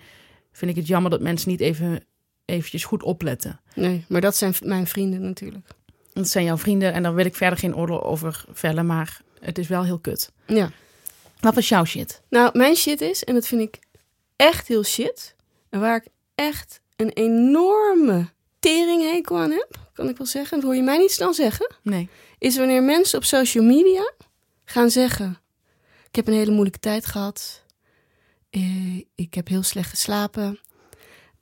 [0.53, 2.05] Vind ik het jammer dat mensen niet even
[2.45, 3.61] eventjes goed opletten.
[3.75, 5.69] Nee, maar dat zijn mijn vrienden natuurlijk.
[6.13, 8.87] Dat zijn jouw vrienden en daar wil ik verder geen oordeel over vellen.
[8.87, 10.33] Maar het is wel heel kut.
[10.47, 10.71] Ja.
[11.41, 12.23] Wat was jouw shit?
[12.29, 13.79] Nou, mijn shit is, en dat vind ik
[14.37, 15.35] echt heel shit,
[15.71, 18.29] en waar ik echt een enorme
[18.61, 22.09] teringhekel aan heb, kan ik wel zeggen, dat hoor je mij niet snel zeggen, Nee.
[22.39, 24.13] is wanneer mensen op social media
[24.65, 25.39] gaan zeggen:
[26.09, 27.63] Ik heb een hele moeilijke tijd gehad.
[28.51, 30.61] Eh, ik heb heel slecht geslapen.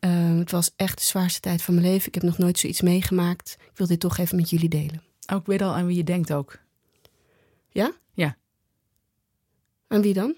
[0.01, 2.09] Eh, het was echt de zwaarste tijd van mijn leven.
[2.09, 3.57] Ik heb nog nooit zoiets meegemaakt.
[3.61, 5.03] Ik wil dit toch even met jullie delen.
[5.33, 6.59] Oh, ik weet al aan wie je denkt ook.
[7.69, 7.93] Ja?
[8.15, 8.37] Ja.
[9.89, 10.35] Aan wie dan?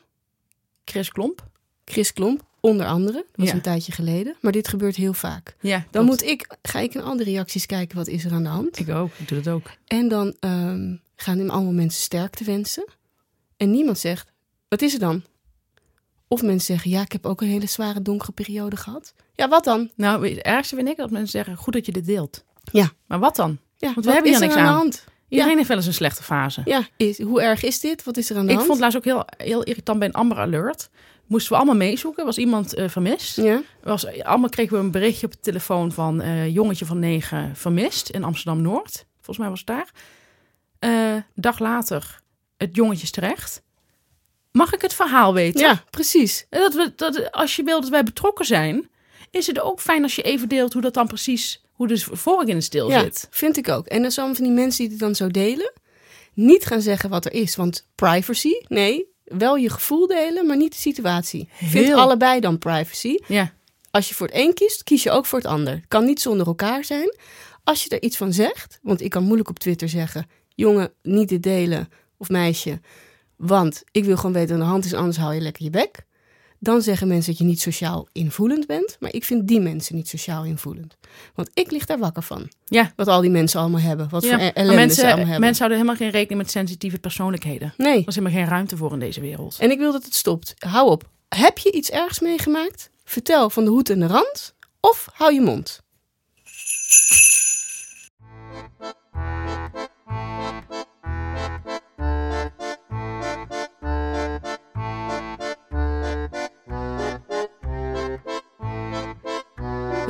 [0.85, 1.51] Chris Klomp.
[1.85, 3.13] Chris Klomp, onder andere.
[3.13, 3.55] Dat was Ja.
[3.55, 4.37] een tijdje geleden.
[4.41, 5.57] Maar dit gebeurt heel vaak.
[5.61, 8.43] Ja, Dan moet ik, ga ik in al de reacties kijken wat is er aan
[8.43, 8.79] de hand.
[8.79, 9.11] Ik ook.
[9.19, 9.71] Ik doe dat ook.
[9.87, 12.85] En dan ehm, gaan hem allemaal mensen sterkte wensen.
[13.57, 14.33] En niemand zegt,
[14.69, 15.23] wat is er dan?
[16.33, 19.15] Of mensen zeggen, ja, ik heb ook een hele zware donkere periode gehad.
[19.35, 19.91] Ja, wat dan?
[19.95, 22.45] Nou, het ergste vind ik dat mensen zeggen, goed dat je dit deelt.
[22.73, 22.91] Ja.
[23.07, 23.59] Maar wat dan?
[23.77, 25.05] Ja, we wat hebben hier er niks aan de hand?
[25.29, 26.63] Iedereen heeft wel eens een slechte fase.
[26.65, 28.05] Ja, is, hoe erg is dit?
[28.05, 28.69] Wat is er aan de ik hand?
[28.69, 30.91] vond laatst ook heel, heel irritant bij een Amber Alert.
[31.27, 32.25] Moesten we allemaal meezoeken.
[32.25, 33.37] Was iemand eh, vermist.
[33.37, 37.57] Ja, Was, allemaal kregen we een berichtje op de telefoon van eh jongetje van negen
[37.57, 39.07] vermist in Amsterdam-Noord.
[39.15, 39.93] Volgens mij was het daar.
[40.79, 42.21] Eh, dag later,
[42.57, 43.63] het jongetje is terecht.
[44.53, 45.61] Mag ik het verhaal weten?
[45.61, 46.47] ja precies.
[46.51, 48.91] En Dat we, dat, als je wil dat wij betrokken zijn,
[49.31, 52.49] is het ook fijn als je even deelt hoe dat dan precies, hoe de vork
[52.49, 53.27] in het stil Ja, zit.
[53.31, 53.87] vind ik ook.
[53.87, 55.73] En dan zijn van die mensen die het dan zo delen,
[56.35, 57.57] niet gaan zeggen wat er is.
[57.57, 61.49] Want privacy, nee, wel je gevoel delen, maar niet de situatie.
[61.53, 61.99] Vind Heel.
[61.99, 63.17] allebei dan privacy.
[63.27, 63.53] Ja,
[63.91, 65.75] Als je voor het een kiest, kies je ook voor het ander.
[65.75, 67.15] Het kan niet zonder elkaar zijn.
[67.65, 71.29] Als je er iets van zegt, want ik kan moeilijk op Twitter zeggen: jongen, niet
[71.29, 72.81] dit delen of meisje,
[73.43, 75.71] want ik wil gewoon weten wat aan de hand is, anders hou je lekker je
[75.71, 76.05] bek.
[76.59, 80.09] Dan zeggen mensen dat je niet sociaal invoelend bent, maar ik vind die mensen niet
[80.09, 80.97] sociaal invoelend.
[81.35, 82.51] Want ik lig daar wakker van.
[82.65, 82.93] ja.
[82.97, 84.09] Wat al die mensen allemaal hebben.
[84.09, 84.39] Wat ja.
[84.39, 85.41] voor ellende ze allemaal hebben.
[85.41, 87.75] mensen houden helemaal geen rekening met sensitieve persoonlijkheden.
[87.77, 88.01] Nee.
[88.01, 89.57] Er is helemaal geen ruimte voor in deze wereld.
[89.59, 90.55] En ik wil dat het stopt.
[90.59, 91.11] Hou op.
[91.29, 92.91] Heb je iets ergs meegemaakt?
[93.05, 94.55] Vertel van de hoed en de rand.
[94.81, 95.83] Of hou je mond.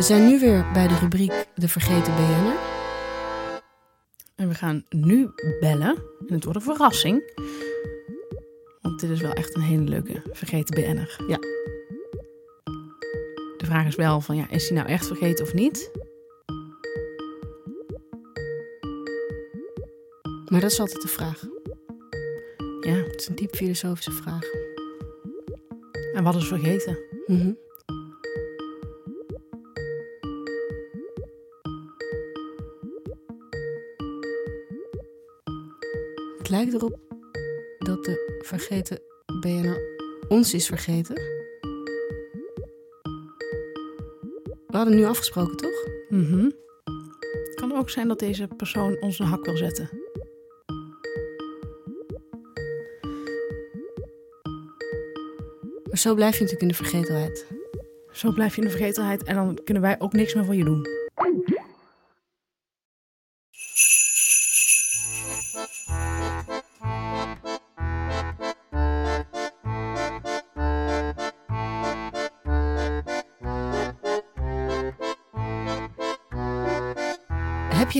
[0.02, 2.56] We zijn nu weer bij de rubriek De Vergeten BN'er.
[4.36, 5.28] En we gaan nu
[5.60, 5.96] bellen.
[6.26, 7.32] En het wordt een verrassing.
[8.80, 11.20] Want dit is wel echt een hele leuke vergeten BN'er.
[11.28, 11.36] Ja.
[13.56, 15.90] De vraag is wel van, ja, is hij nou echt vergeten of niet?
[20.48, 21.42] Maar dat is altijd de vraag.
[22.80, 24.44] Ja, Het is een diep filosofische vraag.
[26.14, 26.98] en wat is vergeten?
[27.26, 27.61] Het
[36.52, 36.98] lijkt erop
[37.78, 39.00] dat de vergeten
[39.40, 39.78] BNR
[40.28, 41.14] ons is vergeten.
[44.66, 45.86] We hadden nu afgesproken, toch?
[46.08, 46.50] Mhm.
[47.44, 49.90] Het kan ook zijn dat deze persoon ons een hak wil zetten.
[55.88, 57.46] Maar zo blijf je natuurlijk in de vergetelheid.
[58.10, 60.64] Zo blijf je in de vergetelheid en dan kunnen wij ook niks meer voor je
[60.64, 61.01] doen.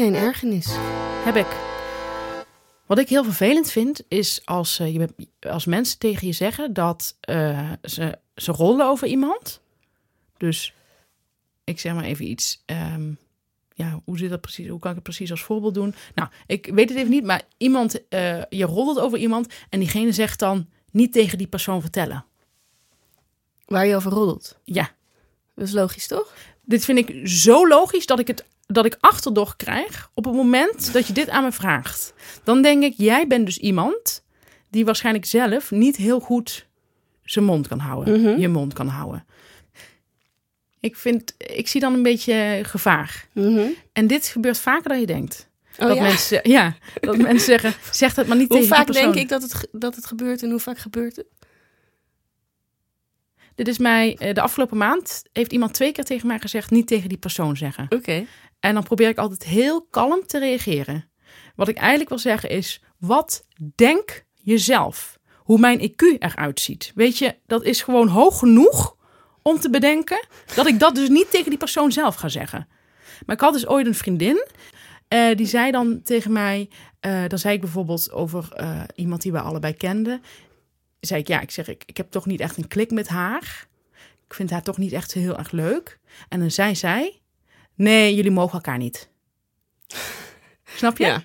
[0.03, 0.67] Een ergernis?
[1.25, 1.47] Heb ik.
[2.87, 5.09] Wat ik heel vervelend vind, is als, eh, je,
[5.41, 9.61] als mensen tegen je zeggen dat eh, ze, ze rollen over iemand.
[10.37, 10.75] Dus
[11.65, 12.63] ik zeg maar even iets.
[12.67, 13.13] ehm,
[13.75, 14.69] ja, hoe zit dat precies?
[14.69, 15.95] Hoe kan ik het precies als voorbeeld doen?
[16.15, 20.13] Nou, ik weet het even niet, maar iemand, eh, je roddelt over iemand en diegene
[20.13, 22.25] zegt dan niet tegen die persoon vertellen.
[23.67, 24.59] Waar je over roddelt.
[24.65, 24.91] Ja,
[25.55, 26.33] Dat is logisch, toch?
[26.65, 30.93] dit vind ik zo logisch dat ik het dat ik achterdocht krijg op het moment
[30.93, 32.13] dat je dit aan me vraagt.
[32.45, 34.25] Dan denk ik, jij bent dus iemand
[34.71, 36.67] die waarschijnlijk zelf niet heel goed
[37.25, 38.41] zijn mond kan houden, Mhm.
[38.41, 39.25] je mond kan houden.
[40.81, 43.29] Ik vind, ik zie dan een beetje gevaar.
[43.33, 43.67] Mhm.
[43.93, 45.51] En dit gebeurt vaker dan je denkt.
[45.79, 46.03] Oh, dat ja?
[46.03, 49.13] mensen, ja, dat mensen zeggen, zeg dat maar niet Hoe tegen vaak die persoon.
[49.13, 51.27] denk ik dat het, dat het gebeurt en hoe vaak gebeurt het?
[53.55, 56.87] Dit is mij, eh, de afgelopen maand heeft iemand twee keer tegen mij gezegd, niet
[56.87, 57.87] tegen die persoon zeggen.
[57.89, 58.25] Oké.
[58.63, 61.11] En dan probeer ik altijd heel kalm te reageren.
[61.57, 65.19] Wat ik eigenlijk wil zeggen is: wat denk jezelf?
[65.39, 66.93] Hoe mijn IQ eruit ziet.
[66.95, 68.97] Weet je, dat is gewoon hoog genoeg
[69.43, 72.69] om te bedenken dat ik dat dus niet tegen die persoon zelf ga zeggen.
[73.27, 74.47] Maar ik had dus ooit een vriendin.
[75.09, 76.69] eh, die zei dan tegen mij,
[77.01, 80.23] eh, dan zei ik bijvoorbeeld over eh, iemand die we allebei kenden.
[81.01, 83.67] Zei ik, ja, ik zeg, ik, ik heb toch niet echt een klik met haar.
[84.27, 85.99] Ik vind haar toch niet echt heel erg leuk.
[86.29, 87.22] En dan zei zij,
[87.83, 89.09] nee, jullie mogen elkaar niet.
[90.65, 91.05] Snap je?
[91.05, 91.23] Ja.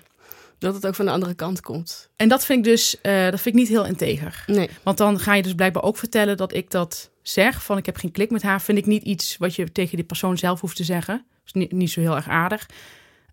[0.58, 2.10] Dat het ook van de andere kant komt.
[2.16, 4.44] En dat vind ik dus, eh, dat vind ik niet heel integer.
[4.46, 4.70] Nee.
[4.82, 7.96] Want dan ga je dus blijkbaar ook vertellen dat ik dat zeg, van ik heb
[7.96, 10.76] geen klik met haar, vind ik niet iets wat je tegen die persoon zelf hoeft
[10.76, 11.16] te zeggen.
[11.16, 12.68] Dat is niet, niet zo heel erg aardig.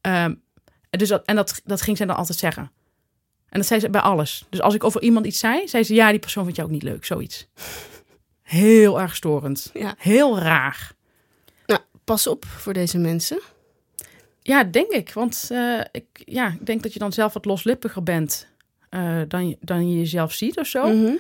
[0.02, 0.42] En
[0.90, 2.72] dus dat, en dat, dat ging zij dan altijd zeggen.
[3.50, 4.46] En dat zei ze bij alles.
[4.50, 6.76] Dus als ik over iemand iets zei, zei ze, ja, die persoon vindt jou ook
[6.76, 7.48] niet leuk, zoiets.
[8.42, 9.70] Heel erg storend.
[9.74, 9.96] Ja.
[9.98, 10.92] Heel raar.
[12.06, 13.40] Pas op voor deze mensen.
[14.48, 15.14] Ja, denk ik.
[15.14, 18.48] Want eh, ik, ja, ik denk dat je dan zelf wat loslippiger bent
[18.90, 20.88] eh, dan, je, dan je jezelf ziet of zo.
[20.88, 21.14] Mhm.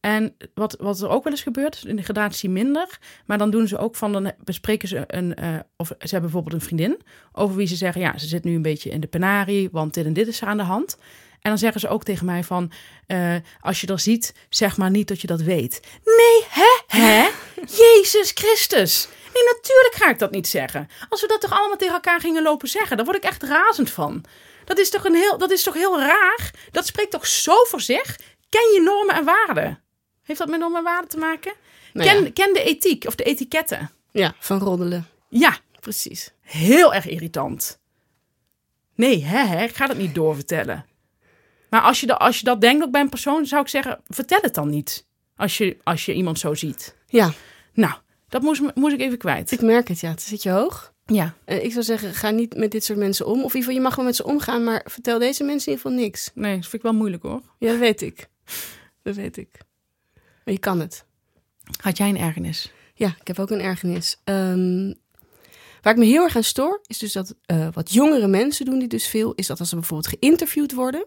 [0.00, 2.98] En wat, wat er ook wel eens gebeurt, in de gradatie minder.
[3.24, 6.54] Maar dan doen ze ook van, dan bespreken ze een, eh, of ze hebben bijvoorbeeld
[6.54, 7.00] een vriendin.
[7.32, 10.06] Over wie ze zeggen, ja, ze zit nu een beetje in de penarie, want dit
[10.06, 10.96] en dit is er aan de hand.
[11.40, 12.70] En dan zeggen ze ook tegen mij van,
[13.60, 15.80] als je dat ziet, zeg maar niet dat je dat weet.
[16.04, 17.28] Nee, hè, hè?
[17.82, 19.08] Jezus Christus.
[19.36, 20.88] Nee, natuurlijk ga ik dat niet zeggen.
[21.08, 23.90] Als we dat toch allemaal tegen elkaar gingen lopen zeggen, dan word ik echt razend
[23.90, 24.24] van.
[24.64, 26.50] Dat is toch, een heel, dat is toch heel raar?
[26.70, 28.16] Dat spreekt toch zo voor zich?
[28.48, 29.82] Ken je normen en waarden?
[30.22, 31.52] Heeft dat met normen en waarden te maken?
[31.92, 32.30] Nou ken, ja.
[32.30, 33.90] ken de ethiek of de etiketten.
[34.12, 35.08] ja, van roddelen.
[35.28, 36.32] Ja, Precies.
[36.40, 37.78] heel erg irritant.
[38.94, 40.86] Nee, hè, hè, ik ga dat niet doorvertellen.
[41.70, 44.00] Maar als je, dat, als je dat denkt ook bij een persoon, zou ik zeggen,
[44.08, 45.06] vertel het dan niet.
[45.36, 46.96] Als je, als je iemand zo ziet.
[47.06, 47.32] Ja,
[47.72, 47.94] Nou,
[48.28, 49.50] dat moest, moest ik even kwijt.
[49.50, 50.00] ik merk het.
[50.00, 50.94] Ja, het zit je hoog.
[51.06, 53.32] Ja, Eh, ik zou zeggen, ga niet met dit soort mensen om.
[53.32, 55.76] Of in ieder geval, je mag wel met ze omgaan, maar vertel deze mensen in
[55.78, 56.30] ieder geval niks.
[56.34, 57.40] nee, dat vind ik wel moeilijk hoor.
[57.58, 58.28] Ja, dat weet ik.
[59.02, 59.48] Dat weet ik.
[60.44, 61.04] Maar je kan het.
[61.80, 62.72] Had jij een ergernis?
[62.94, 64.16] Ja, ik heb ook een ergernis.
[64.24, 64.92] Ehm,
[65.82, 68.78] waar ik me heel erg aan stoor, is dus dat eh, wat jongere mensen doen
[68.78, 71.06] die dus veel, is dat als ze bijvoorbeeld geïnterviewd worden,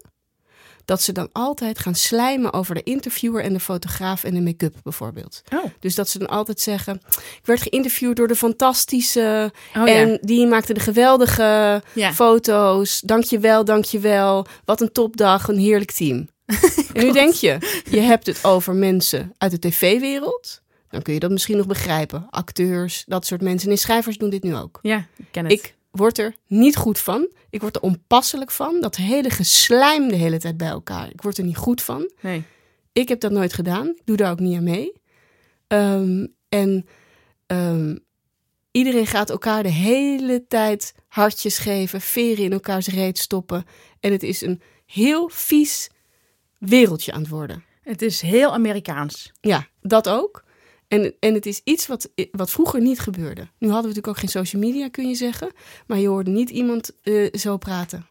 [0.89, 4.75] dat ze dan altijd gaan slijmen over de interviewer en de fotograaf en de make-up
[4.83, 5.41] bijvoorbeeld.
[5.53, 10.09] Oh, Dus dat ze dan altijd zeggen, ik werd geïnterviewd door de fantastische oh en
[10.09, 10.17] ja.
[10.21, 12.13] die maakte de geweldige Ja.
[12.13, 13.01] foto's.
[13.05, 14.45] Dankjewel, dankjewel.
[14.65, 16.27] Wat een topdag, een heerlijk team.
[16.93, 20.61] en nu denk je, je hebt het over mensen uit de tv-wereld.
[20.89, 22.27] Dan kun je dat misschien nog begrijpen.
[22.29, 23.67] Acteurs, dat soort mensen.
[23.67, 24.79] Nee, schrijvers doen dit nu ook.
[24.81, 25.53] Ja, ik ken het.
[25.53, 27.29] Ik word er niet goed van.
[27.49, 28.81] Ik word er onpasselijk van.
[28.81, 31.09] Dat hele geslijm de hele tijd bij elkaar.
[31.09, 32.11] Ik word er niet goed van.
[32.21, 32.43] Nee.
[32.93, 33.87] Ik heb dat nooit gedaan.
[33.87, 34.93] Ik doe daar ook niet aan mee.
[35.67, 36.85] Ehm, en
[37.45, 37.97] ehm,
[38.71, 43.65] iedereen gaat elkaar de hele tijd hartjes geven, veren in elkaars reet stoppen.
[43.99, 45.89] En het is een heel vies
[46.57, 47.63] wereldje aan het worden.
[47.81, 49.31] Het is heel Amerikaans.
[49.41, 50.43] Ja, dat ook.
[50.89, 53.41] En, en het is iets wat, wat vroeger niet gebeurde.
[53.41, 55.51] Nu hadden we natuurlijk ook geen social media, kun je zeggen.
[55.87, 58.07] Maar je hoorde niet iemand eh, zo praten.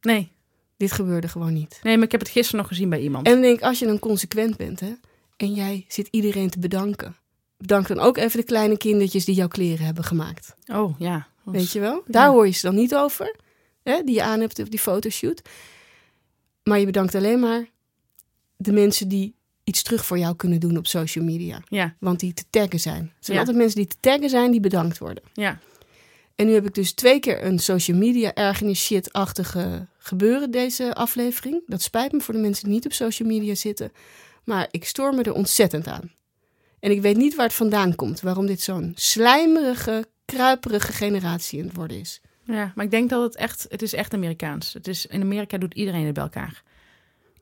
[0.00, 0.32] Nee.
[0.76, 1.80] Dit gebeurde gewoon niet.
[1.82, 3.26] Nee, maar ik heb het gisteren nog gezien bij iemand.
[3.26, 4.92] En dan denk ik, als je dan consequent bent, hè,
[5.36, 7.16] en jij zit iedereen te bedanken.
[7.56, 10.54] Bedank dan ook even de kleine kindertjes die jouw kleren hebben gemaakt.
[10.66, 11.28] Oh, ja.
[11.44, 12.02] Weet je wel?
[12.06, 12.30] Daar Ja.
[12.32, 13.36] hoor je ze dan niet over.
[13.82, 15.42] Hè, die je aan hebt op die fotoshoot.
[16.62, 17.68] Maar je bedankt alleen maar
[18.56, 19.34] de mensen die
[19.70, 21.60] iets terug voor jou kunnen doen op social media.
[21.68, 23.02] Ja, Want die te taggen zijn.
[23.16, 23.42] Het zijn Ja.
[23.42, 25.22] altijd mensen die te taggen zijn die bedankt worden.
[25.34, 25.58] ja.
[26.34, 31.62] En nu heb ik dus twee keer een social media ergernis shit-achtige gebeuren deze aflevering.
[31.66, 33.92] Dat spijt me voor de mensen die niet op social media zitten.
[34.44, 36.12] Maar ik stoor me er ontzettend aan.
[36.80, 38.20] En ik weet niet waar het vandaan komt.
[38.20, 42.20] Waarom dit zo'n slijmerige, kruiperige generatie in het worden is.
[42.44, 44.72] Ja, maar ik denk dat het echt, het is echt Amerikaans.
[44.72, 46.62] Het is, in Amerika doet iedereen het bij elkaar.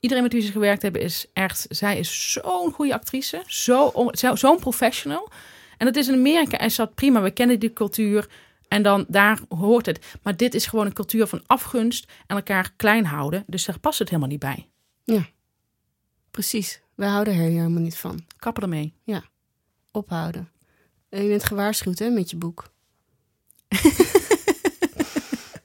[0.00, 4.16] Iedereen met wie ze gewerkt hebben is echt, zij is zo'n goede actrice, zo, on-
[4.16, 5.30] zo- zo'n professional.
[5.76, 8.28] En dat is in Amerika is dat prima, we kennen die cultuur
[8.68, 10.06] en dan daar hoort het.
[10.22, 13.98] Maar dit is gewoon een cultuur van afgunst en elkaar klein houden, dus daar past
[13.98, 14.68] het helemaal niet bij.
[16.30, 16.80] Precies.
[16.94, 18.24] Wij houden er helemaal niet van.
[18.36, 18.94] Kappen ermee.
[19.90, 20.48] ophouden.
[21.08, 22.70] En je bent gewaarschuwd hè, met je boek.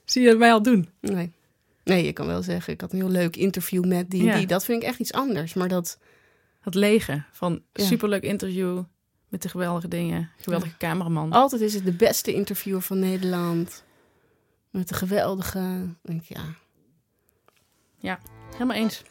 [0.04, 0.88] Zie je het mij al doen?
[1.00, 1.32] Nee.
[1.84, 4.36] Nee, je kan wel zeggen, ik had een heel leuk interview met die, Ja.
[4.36, 4.46] die.
[4.46, 5.54] Dat vind ik echt iets anders.
[5.54, 5.98] Maar dat,
[6.62, 7.84] Dat lege van Ja.
[7.84, 8.82] superleuk interview
[9.28, 10.30] met de geweldige dingen.
[10.36, 11.32] Geweldige cameraman.
[11.32, 13.84] altijd is het de beste interviewer van Nederland.
[14.70, 15.86] Met de geweldige...
[16.02, 16.36] Denk, ik,
[17.98, 18.18] ja,
[18.52, 19.02] Helemaal eens.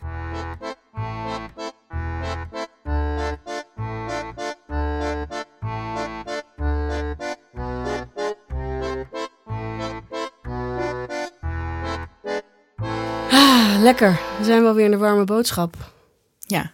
[14.00, 14.22] Lekker.
[14.38, 15.94] We zijn wel weer in de warme boodschap.
[16.40, 16.74] Ja.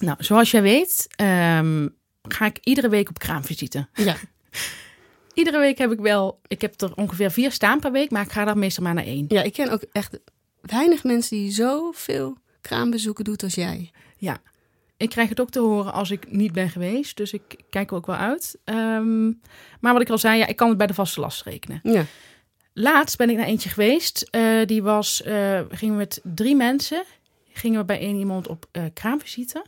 [0.00, 1.88] Nou, zoals jij weet, ehm,
[2.22, 3.88] ga ik iedere week op kraamvisite.
[3.92, 4.16] Ja.
[5.34, 8.32] Iedere week heb ik wel, ik heb er ongeveer vier staan per week, maar ik
[8.32, 9.24] ga er meestal maar naar één.
[9.28, 10.18] ja, ik ken ook echt
[10.60, 13.90] weinig mensen die zoveel kraambezoeken doet als jij.
[14.16, 14.38] Ja.
[14.96, 17.96] Ik krijg het ook te horen als ik niet ben geweest, dus ik kijk er
[17.96, 18.58] ook wel uit.
[18.64, 19.24] Ehm,
[19.80, 21.80] maar wat ik al zei, ja, ik kan het bij de vaste last rekenen.
[21.82, 22.04] Ja.
[22.76, 24.28] Laatst ben ik naar eentje geweest.
[24.30, 27.04] eh, die was, eh, gingen we met drie mensen,
[27.52, 29.64] gingen we bij één iemand op eh, kraamvisite.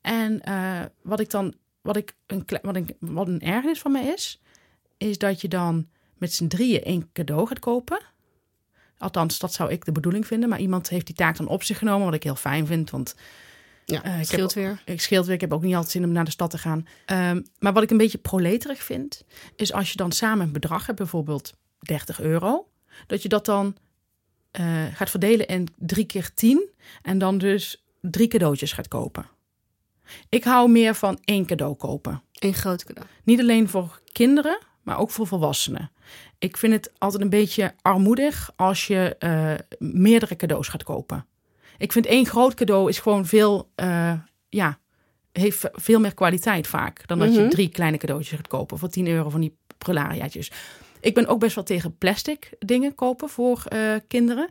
[0.00, 0.40] En
[1.02, 4.40] wat ik dan, wat ik een, wat, een, wat een ergernis van mij is,
[4.98, 7.98] is dat je dan met z'n drieën één cadeau gaat kopen.
[8.98, 10.48] Althans, dat zou ik de bedoeling vinden.
[10.48, 12.90] Maar iemand heeft die taak dan op zich genomen, wat ik heel fijn vind.
[12.90, 13.14] Want
[13.84, 14.82] Ja, ik scheelt heb- weer.
[14.94, 16.86] ik scheelt weer, ik heb ook niet altijd zin om naar de stad te gaan.
[17.06, 19.24] Ehm, maar wat ik een beetje proleterig vind,
[19.56, 21.52] is als je dan samen een bedrag hebt, bijvoorbeeld
[21.82, 22.68] 30 euro,
[23.06, 23.76] dat je dat dan
[24.50, 26.68] eh, gaat verdelen in drie keer 10
[27.02, 29.26] en dan dus drie cadeautjes gaat kopen.
[30.28, 32.22] Ik hou meer van één cadeau kopen.
[32.38, 33.08] Een groot cadeau.
[33.24, 35.90] Niet alleen voor kinderen, maar ook voor volwassenen.
[36.38, 41.26] Ik vind het altijd een beetje armoedig als je eh, meerdere cadeaus gaat kopen.
[41.78, 44.12] Ik vind één groot cadeau is gewoon veel, eh,
[44.48, 44.78] ja,
[45.32, 47.06] heeft veel meer kwaliteit vaak.
[47.06, 47.40] Dan dat Mhm.
[47.40, 50.50] je drie kleine cadeautjes gaat kopen voor 10 euro van die prulariaatjes.
[51.02, 54.48] Ik ben ook best wel tegen plastic dingen kopen voor eh, kinderen.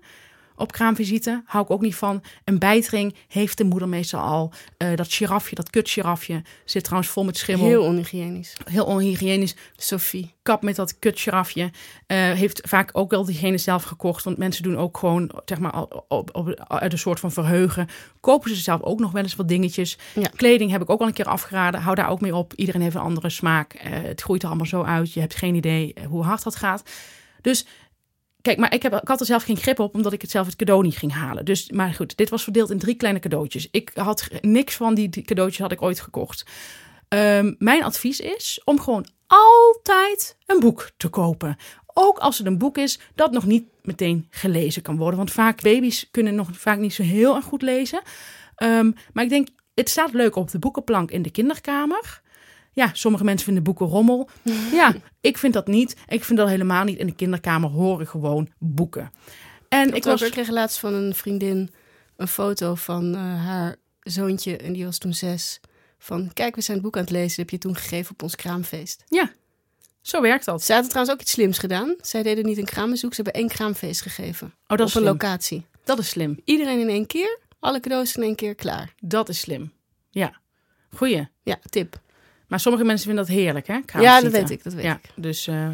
[0.62, 2.24] Op kraamvisite hou ik ook niet van.
[2.44, 4.54] Een bijtring heeft de moeder meestal al.
[4.78, 7.66] Eh, dat girafje, dat kutgirafje, zit trouwens vol met schimmel.
[7.68, 8.58] Heel onhygiënisch.
[8.64, 9.56] Heel onhygiënisch.
[9.76, 10.34] Sophie.
[10.44, 11.72] Kap met dat kutgirafje.
[12.08, 14.24] Eh heeft vaak ook wel diegene zelf gekocht.
[14.24, 17.88] Want mensen doen ook gewoon, zeg maar, op, op, op- uit een soort van verheugen.
[18.20, 19.98] Kopen ze zelf ook nog wel eens wat dingetjes.
[20.14, 20.30] Ja.
[20.36, 21.82] Kleding heb ik ook al een keer afgeraden.
[21.82, 22.54] Hou daar ook mee op.
[22.56, 23.74] Iedereen heeft een andere smaak.
[23.74, 25.14] Eh, het groeit er allemaal zo uit.
[25.14, 26.84] Je hebt geen idee hoe hard dat gaat.
[27.42, 27.66] Dus
[28.42, 30.56] kijk, maar ik, heb, had er zelf geen grip op, omdat ik het zelf het
[30.56, 31.46] cadeau niet ging halen.
[31.46, 33.68] Dus, maar goed, dit was verdeeld in drie kleine cadeautjes.
[33.72, 36.46] Ik had niks van die die cadeautjes had ik ooit gekocht.
[37.08, 41.58] Ehm, mijn advies is om gewoon altijd een boek te kopen.
[41.94, 45.18] Ook als het een boek is dat nog niet meteen gelezen kan worden.
[45.18, 48.02] Want vaak baby's kunnen nog vaak niet zo heel erg goed lezen.
[48.56, 52.22] Ehm, maar ik denk, het staat leuk op de boekenplank in de kinderkamer.
[52.74, 54.30] Ja, sommige mensen vinden boeken rommel.
[54.72, 55.96] Ja, ik vind dat niet.
[56.08, 56.98] Ik vind dat helemaal niet.
[57.00, 59.12] In de kinderkamer horen gewoon boeken.
[59.70, 60.22] En Ik, ik was...
[60.22, 61.72] ik kreeg laatst van een vriendin
[62.16, 64.58] een foto van eh, haar zoontje.
[64.58, 65.60] En die was toen zes.
[65.98, 67.28] Van, kijk, we zijn het boek aan het lezen.
[67.30, 69.04] Dat heb je toen gegeven op ons kraamfeest.
[69.08, 69.32] Ja,
[70.02, 70.64] zo werkt dat.
[70.64, 71.96] Ze hadden trouwens ook iets slims gedaan.
[72.02, 73.14] Zij deden niet een kraambezoek.
[73.14, 74.48] Ze hebben één kraamfeest gegeven.
[74.48, 75.12] Oh, dat op is een slim.
[75.12, 75.66] locatie.
[75.84, 76.40] Dat is slim.
[76.46, 77.40] Iedereen in één keer.
[77.60, 78.94] Alle cadeaus in één keer klaar.
[79.00, 79.72] Dat is slim.
[80.10, 80.40] Ja,
[80.96, 81.28] goeie.
[81.44, 82.00] Ja, tip.
[82.52, 83.80] Maar sommige mensen vinden dat heerlijk, hè?
[84.00, 84.64] Ja, dat weet ik.
[84.64, 85.10] Dat weet ja, ik.
[85.16, 85.68] dus eh,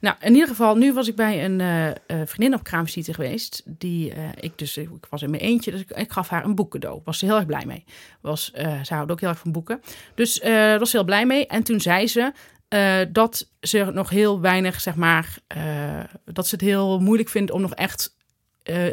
[0.00, 3.62] nou, in ieder geval, nu was ik bij een eh, eh, vriendin op kraamvisite geweest.
[3.64, 6.70] Die ik dus, ik was in mijn eentje, dus ik, ik gaf haar een boek
[6.70, 7.00] cadeau.
[7.04, 7.84] Was ze heel erg blij mee.
[8.20, 8.50] Was,
[8.82, 9.80] ze houdt ook heel erg van boeken.
[10.14, 11.46] Dus daar was ze heel blij mee.
[11.46, 12.32] En toen zei ze
[13.12, 15.38] dat ze nog heel weinig, zeg maar,
[16.24, 18.16] dat ze het heel moeilijk vindt om nog echt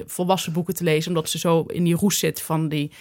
[0.05, 2.91] volwassen boeken te lezen, omdat ze zo in die roes zit van die,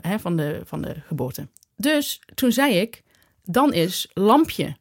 [0.00, 1.48] hè, van de, van de geboorte.
[1.76, 3.02] Dus toen zei ik,
[3.44, 4.76] dan is Lampje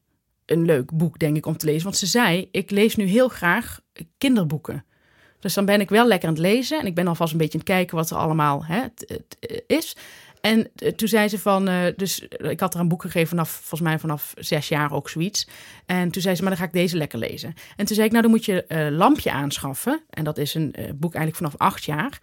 [0.46, 1.84] een leuk boek, denk ik, om te lezen.
[1.84, 3.80] Want ze zei, ik lees nu heel graag
[4.18, 4.86] kinderboeken.
[5.40, 6.80] Dus dan ben ik wel lekker aan het lezen.
[6.80, 8.82] En ik ben alvast een beetje aan het kijken wat er allemaal hè,
[9.68, 9.96] is.
[10.42, 13.50] En eh, toen zei ze van, eh, dus ik had haar een boek gegeven vanaf,
[13.50, 15.48] volgens mij vanaf zes jaar ook zoiets.
[15.86, 17.54] En toen zei ze, maar dan ga ik deze lekker lezen.
[17.76, 20.04] En toen zei ik, nou dan moet je eh, Lampje aanschaffen.
[20.10, 22.20] En dat is een eh, boek eigenlijk vanaf acht jaar.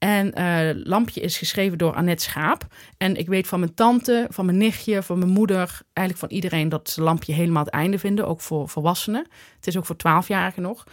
[0.00, 2.66] En eh, Lampje is geschreven door Annette Schaap.
[2.96, 6.68] En ik weet van mijn tante, van mijn nichtje, van mijn moeder, eigenlijk van iedereen
[6.68, 9.26] dat ze Lampje helemaal het einde vinden, ook voor volwassenen.
[9.56, 10.84] Het is ook voor twaalfjarigen nog.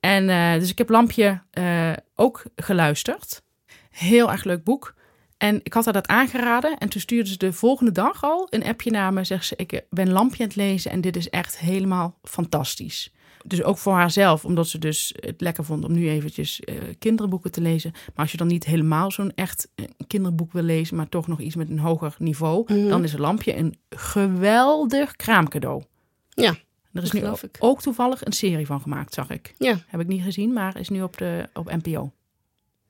[0.00, 3.42] En eh, dus ik heb Lampje eh, ook geluisterd.
[3.90, 4.94] Heel erg leuk boek.
[5.36, 6.78] En ik had haar dat aangeraden.
[6.78, 9.24] En toen stuurde ze de volgende dag al een appje naar me.
[9.24, 13.12] Zegt ze, ik ben Lampje aan het lezen en dit is echt helemaal fantastisch.
[13.44, 17.50] Dus ook voor haarzelf, omdat ze dus het lekker vond om nu eventjes uh, kinderboeken
[17.50, 17.90] te lezen.
[17.92, 21.40] Maar als je dan niet helemaal zo'n echt uh, kinderboek wil lezen, maar toch nog
[21.40, 22.88] iets met een hoger niveau, Mhm.
[22.88, 25.82] dan is een lampje een geweldig kraamcadeau.
[26.28, 26.54] Ja,
[26.92, 27.22] Er is nu
[27.58, 29.54] ook, toevallig een serie van gemaakt, zag ik.
[29.58, 29.78] Ja.
[29.86, 32.12] Heb ik niet gezien, maar is nu op, de, op NPO.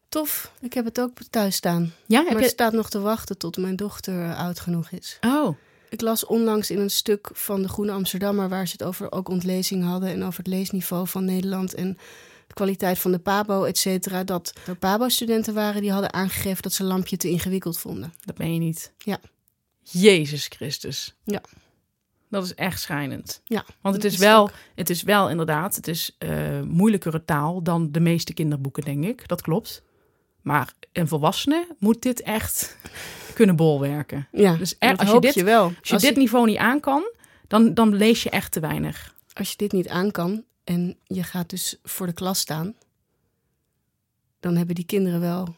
[0.09, 0.53] Tof.
[0.61, 1.93] Ik heb het ook thuis staan.
[2.07, 2.43] Ja, heb maar je...
[2.43, 5.19] het staat nog te wachten tot mijn dochter eh, oud genoeg is.
[5.21, 5.57] Oh,
[5.91, 8.49] Ik las onlangs in een stuk van de Groene Amsterdammer...
[8.49, 10.09] waar ze het over ook ontlezing hadden...
[10.09, 11.75] en over het leesniveau van Nederland...
[11.75, 11.99] en
[12.47, 14.25] de kwaliteit van de PABO, et cetera...
[14.25, 16.63] dat er PABO-studenten waren die hadden aangegeven...
[16.63, 18.15] dat ze Lampje te ingewikkeld vonden.
[18.25, 18.93] dat ben je niet.
[18.99, 19.21] Ja.
[19.83, 21.15] Jezus Christus.
[21.25, 21.43] Ja.
[22.29, 23.41] Dat is echt schijnend.
[23.45, 27.93] Ja, Want het is, wel, het is wel inderdaad, het is eh, moeilijkere taal dan
[27.93, 29.29] de meeste kinderboeken, denk ik.
[29.29, 29.83] Dat klopt.
[30.43, 32.77] Maar een volwassene moet dit echt
[33.41, 34.29] kunnen bolwerken.
[34.33, 35.65] Ja, Dus er- dat als je dit- je wel.
[35.65, 37.03] Als je Als dit je, niveau niet aan kan,
[37.49, 39.15] dan, dan lees je echt te weinig.
[39.33, 40.45] als je dit niet aan kan...
[40.65, 42.75] en je gaat dus voor de klas staan...
[44.41, 45.57] dan hebben die kinderen wel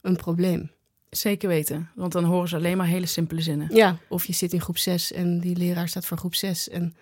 [0.00, 0.70] een probleem.
[1.10, 1.90] Zeker weten.
[1.94, 3.74] Want dan horen ze alleen maar hele simpele zinnen.
[3.74, 6.68] Ja, of je zit in groep 6 en die leraar staat voor groep 6...
[6.68, 6.96] en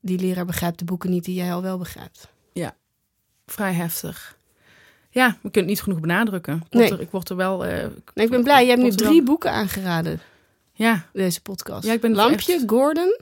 [0.00, 2.28] die leraar begrijpt de boeken niet die jij al wel begrijpt.
[3.46, 4.38] Vrij heftig.
[5.14, 6.54] Ja, we kunnen het niet genoeg benadrukken.
[6.54, 6.92] Ik word, Nee.
[6.92, 7.64] er, ik word er wel...
[7.64, 8.62] eh, Nee, ik ben blij.
[8.64, 10.20] Je hebt nu drie wel- boeken aangeraden,
[10.72, 11.84] ja, deze podcast.
[11.86, 13.18] Ja, ik ben Lampje, echt- Gordon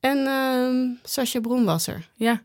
[0.00, 2.08] en ehm Sascha Bronwasser.
[2.14, 2.42] ja.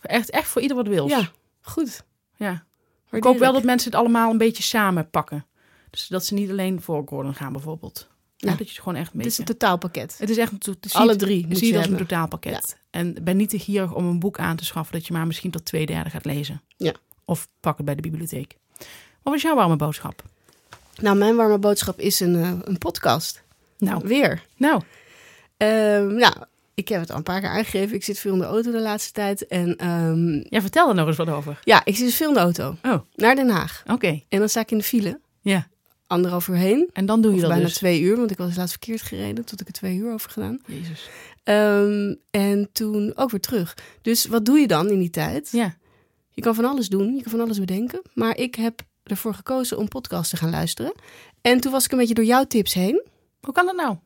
[0.00, 1.08] Echt, echt voor ieder wat wil.
[1.08, 1.30] Ja,
[1.60, 2.04] goed.
[2.36, 2.52] ja.
[2.52, 2.62] Ik
[3.10, 5.46] Waardeer hoop wel dat mensen het allemaal een beetje samen pakken.
[5.90, 8.08] Dus dat ze niet alleen voor Gordon gaan bijvoorbeeld.
[8.36, 8.50] Ja.
[8.50, 8.56] Ja.
[8.56, 10.14] dat je het gewoon echt een Het is een totaalpakket.
[10.18, 12.76] Het is echt een to- zie Alle drie moet zie je het als een totaalpakket.
[12.90, 15.50] En ben niet te gierig om een boek aan te schaffen dat je maar misschien
[15.50, 16.62] tot twee derde gaat lezen.
[16.76, 16.92] Ja.
[17.24, 18.56] Of pak het bij de bibliotheek.
[19.22, 20.22] Wat was jouw warme boodschap?
[21.00, 23.42] Nou, mijn warme boodschap is een, eh, een podcast.
[23.78, 24.44] Nou, Weer.
[24.56, 24.82] nou,
[25.56, 26.34] Ehm, nou,
[26.74, 27.94] ik heb het al een paar keer aangegeven.
[27.96, 29.46] Ik zit veel in de auto de laatste tijd.
[29.46, 31.60] En ehm, jij vertelde er nog eens wat over.
[31.64, 32.76] ja, ik zit dus veel in de auto.
[32.82, 33.82] Oh, Naar Den Haag.
[33.90, 34.22] oké.
[34.28, 35.20] En dan sta ik in de file.
[35.40, 35.66] Ja.
[36.06, 36.90] Anderhalf uur heen.
[36.92, 37.74] En dan doe je Of dat bijna dus.
[37.74, 39.44] twee uur, want ik was laatst verkeerd gereden.
[39.44, 40.60] Tot ik er twee uur over gedaan.
[40.66, 41.08] Jezus.
[41.44, 43.76] Ehm, en toen ook weer terug.
[44.02, 45.48] Dus wat doe je dan in die tijd?
[45.52, 45.76] Ja.
[46.34, 48.02] Je kan van alles doen, je kan van alles bedenken.
[48.14, 50.92] Maar ik heb ervoor gekozen om podcasts te gaan luisteren.
[51.40, 53.02] En toen was ik een beetje door jouw tips heen.
[53.40, 53.96] Hoe kan dat nou?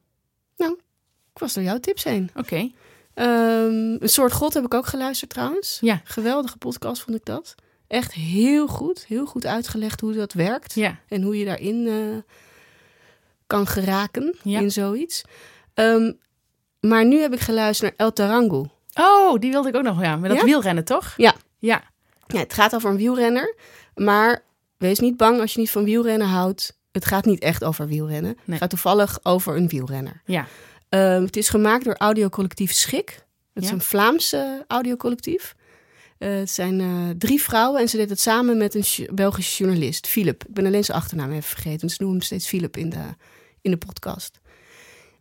[1.34, 2.30] Ik was door jouw tips heen.
[2.36, 2.70] Oké.
[3.14, 5.78] Ehm, een soort God heb ik ook geluisterd trouwens.
[5.80, 6.00] Ja.
[6.04, 7.54] Geweldige podcast vond ik dat.
[7.86, 9.04] Echt heel goed.
[9.06, 10.74] Heel goed uitgelegd hoe dat werkt.
[10.74, 10.98] Ja.
[11.08, 12.32] En hoe je daarin eh,
[13.46, 14.60] kan geraken Ja.
[14.60, 15.22] in zoiets.
[15.74, 16.12] Ehm,
[16.80, 18.70] maar nu heb ik geluisterd naar El Tarango.
[18.94, 20.00] Oh, die wilde ik ook nog.
[20.02, 20.44] Ja, met dat Ja?
[20.44, 21.14] wielrennen, toch?
[21.16, 21.34] Ja.
[21.58, 21.82] Ja.
[22.32, 23.54] Ja, het gaat over een wielrenner.
[23.94, 24.44] Maar
[24.76, 26.78] wees niet bang als je niet van wielrennen houdt.
[26.92, 28.32] Het gaat niet echt over wielrennen.
[28.34, 28.42] Nee.
[28.44, 30.22] Het gaat toevallig over een wielrenner.
[30.24, 30.46] Ja.
[30.88, 33.26] Ehm, het is gemaakt door audiocollectief Schik.
[33.54, 35.54] Het is een Vlaams eh, audiocollectief.
[36.18, 39.64] Eh, het zijn eh, drie vrouwen en ze deed het samen met een Ch- Belgische
[39.64, 40.44] journalist, Philip.
[40.48, 41.88] Ik ben alleen zijn achternaam even vergeten.
[41.88, 43.02] Ze noemen hem steeds Philip in de,
[43.60, 44.40] in de podcast.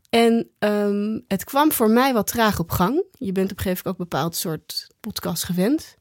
[0.09, 3.03] En ehm, het kwam voor mij wat traag op gang.
[3.11, 5.96] Je bent op een gegeven moment ook een bepaald soort podcast gewend.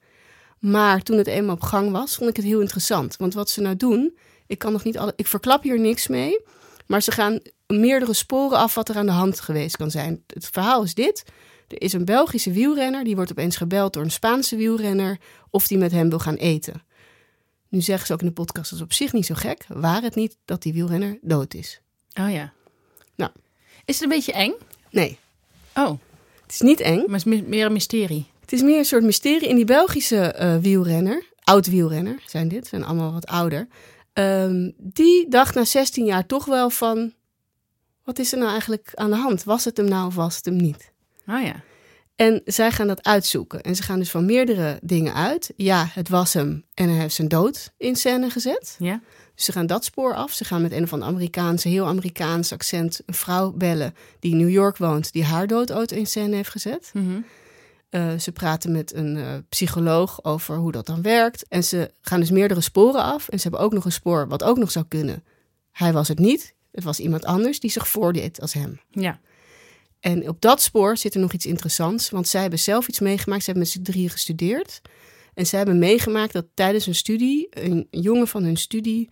[0.71, 3.17] Maar toen het eenmaal op gang was, vond ik het heel interessant.
[3.17, 5.13] Want wat ze nou doen, ik kan nog niet alle.
[5.17, 6.41] Ik verklap hier niks mee.
[6.87, 10.23] Maar ze gaan meerdere sporen af wat er aan de hand geweest kan zijn.
[10.27, 11.25] Het verhaal is dit.
[11.69, 15.19] Er is een Belgische wielrenner, die wordt opeens gebeld door een Spaanse wielrenner
[15.51, 16.83] of die met hem wil gaan eten.
[17.69, 19.65] Nu zeggen ze ook in de podcast, dat is op zich niet zo gek.
[19.69, 21.81] Waar het niet dat die wielrenner dood is.
[22.21, 22.53] Oh ja.
[23.15, 23.31] Nou.
[23.85, 24.53] Is het een beetje eng?
[24.91, 25.19] Nee,
[25.75, 25.99] Oh,
[26.43, 26.97] het is niet eng.
[26.97, 28.27] maar het is me- meer een mysterie.
[28.47, 29.49] Het is meer een soort mysterie.
[29.49, 33.69] In die Belgische eh, wielrenner, oud wielrenner zijn dit, zijn allemaal wat ouder.
[34.13, 37.13] ehm, die dacht na 16 jaar toch wel van,
[38.05, 39.45] wat is er nou eigenlijk aan de hand?
[39.45, 40.93] Was het hem nou of was het hem niet?
[41.27, 41.63] Oh ja.
[42.17, 43.61] En zij gaan dat uitzoeken.
[43.63, 45.53] En ze gaan dus van meerdere dingen uit.
[45.57, 48.77] Ja, het was hem en hij heeft zijn dood in scène gezet.
[48.79, 49.01] Ja.
[49.35, 50.33] Dus ze gaan dat spoor af.
[50.33, 54.37] Ze gaan met een of ander Amerikaanse, heel Amerikaans accent een vrouw bellen die in
[54.37, 56.91] New York woont, die haar dood ooit in scène heeft gezet.
[56.93, 57.21] Mhm.
[57.89, 61.49] Eh, ze praten met een eh, psycholoog over hoe dat dan werkt.
[61.49, 63.29] En ze gaan dus meerdere sporen af.
[63.29, 65.25] En ze hebben ook nog een spoor wat ook nog zou kunnen.
[65.73, 66.55] Hij was het niet.
[66.73, 68.81] Het was iemand anders die zich voordeed als hem.
[68.91, 69.21] Ja.
[70.01, 72.11] En op dat spoor zit er nog iets interessants.
[72.11, 73.45] Want zij hebben zelf iets meegemaakt.
[73.45, 74.81] Ze hebben met z'n drieën gestudeerd.
[75.35, 77.47] En zij hebben meegemaakt dat tijdens hun studie...
[77.51, 79.11] een jongen van hun studie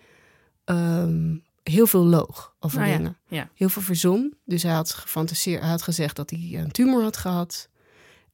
[0.65, 2.97] ehm, heel veel loog over Nou ja.
[2.97, 3.17] dingen.
[3.29, 3.51] Ja.
[3.55, 4.35] Heel veel verzon.
[4.45, 7.69] Dus hij had gefantaseerd, hij had gezegd dat hij een tumor had gehad.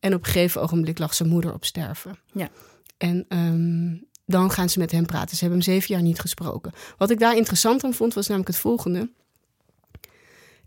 [0.01, 2.19] En op een gegeven ogenblik lag zijn moeder op sterven.
[2.33, 2.49] Ja.
[2.97, 3.97] En ehm,
[4.27, 5.37] dan gaan ze met hem praten.
[5.37, 6.73] Ze hebben hem zeven jaar niet gesproken.
[6.97, 9.11] Wat ik daar interessant aan vond, was namelijk het volgende.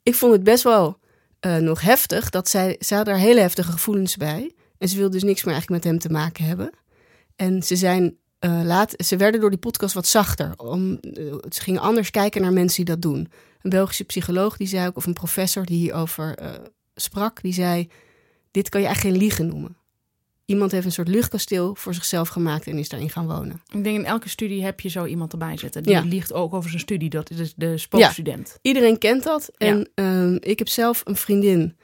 [0.03, 0.99] Ik vond het best wel
[1.39, 4.53] eh, nog heftig dat zij, zij had daar hele heftige gevoelens bij.
[4.77, 6.69] En ze wilde dus niks meer eigenlijk met hem te maken hebben.
[7.35, 10.53] En ze zijn uh, laat, ze werden door die podcast wat zachter.
[10.57, 13.31] Om, uh, ze gingen anders kijken naar mensen die dat doen.
[13.61, 16.35] Een Belgische psycholoog die zei ook, of een professor die hierover
[16.95, 17.89] sprak, die zei:
[18.53, 19.77] Dit kan je eigenlijk geen liegen noemen.
[20.45, 23.61] Iemand heeft een soort luchtkasteel voor zichzelf gemaakt en is daarin gaan wonen.
[23.73, 25.83] Ik denk in elke studie heb je zo iemand erbij zitten.
[25.83, 26.01] Die ja.
[26.01, 27.09] liegt ook over zijn studie.
[27.09, 28.49] Dat is de spookstudent.
[28.49, 29.51] Ja, iedereen kent dat.
[29.57, 30.37] En ja.
[30.39, 31.77] ik heb zelf een vriendin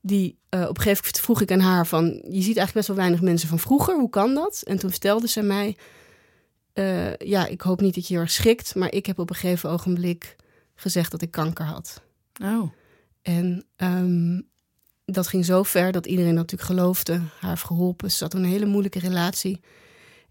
[0.00, 2.04] die uh, op een gegeven moment vroeg ik aan haar van...
[2.06, 4.62] je ziet eigenlijk best wel weinig mensen van vroeger, hoe kan dat?
[4.62, 5.76] En toen vertelde ze mij...
[6.74, 8.74] Uh, ja, ik hoop niet dat je heel erg schrikt...
[8.74, 10.36] maar ik heb op een gegeven ogenblik
[10.74, 12.02] gezegd dat ik kanker had.
[12.42, 12.70] Oh.
[13.22, 14.50] En um,
[15.04, 17.20] dat ging zo ver dat iedereen natuurlijk geloofde.
[17.40, 18.10] Haar heeft geholpen.
[18.10, 19.60] Ze zat in een hele moeilijke relatie.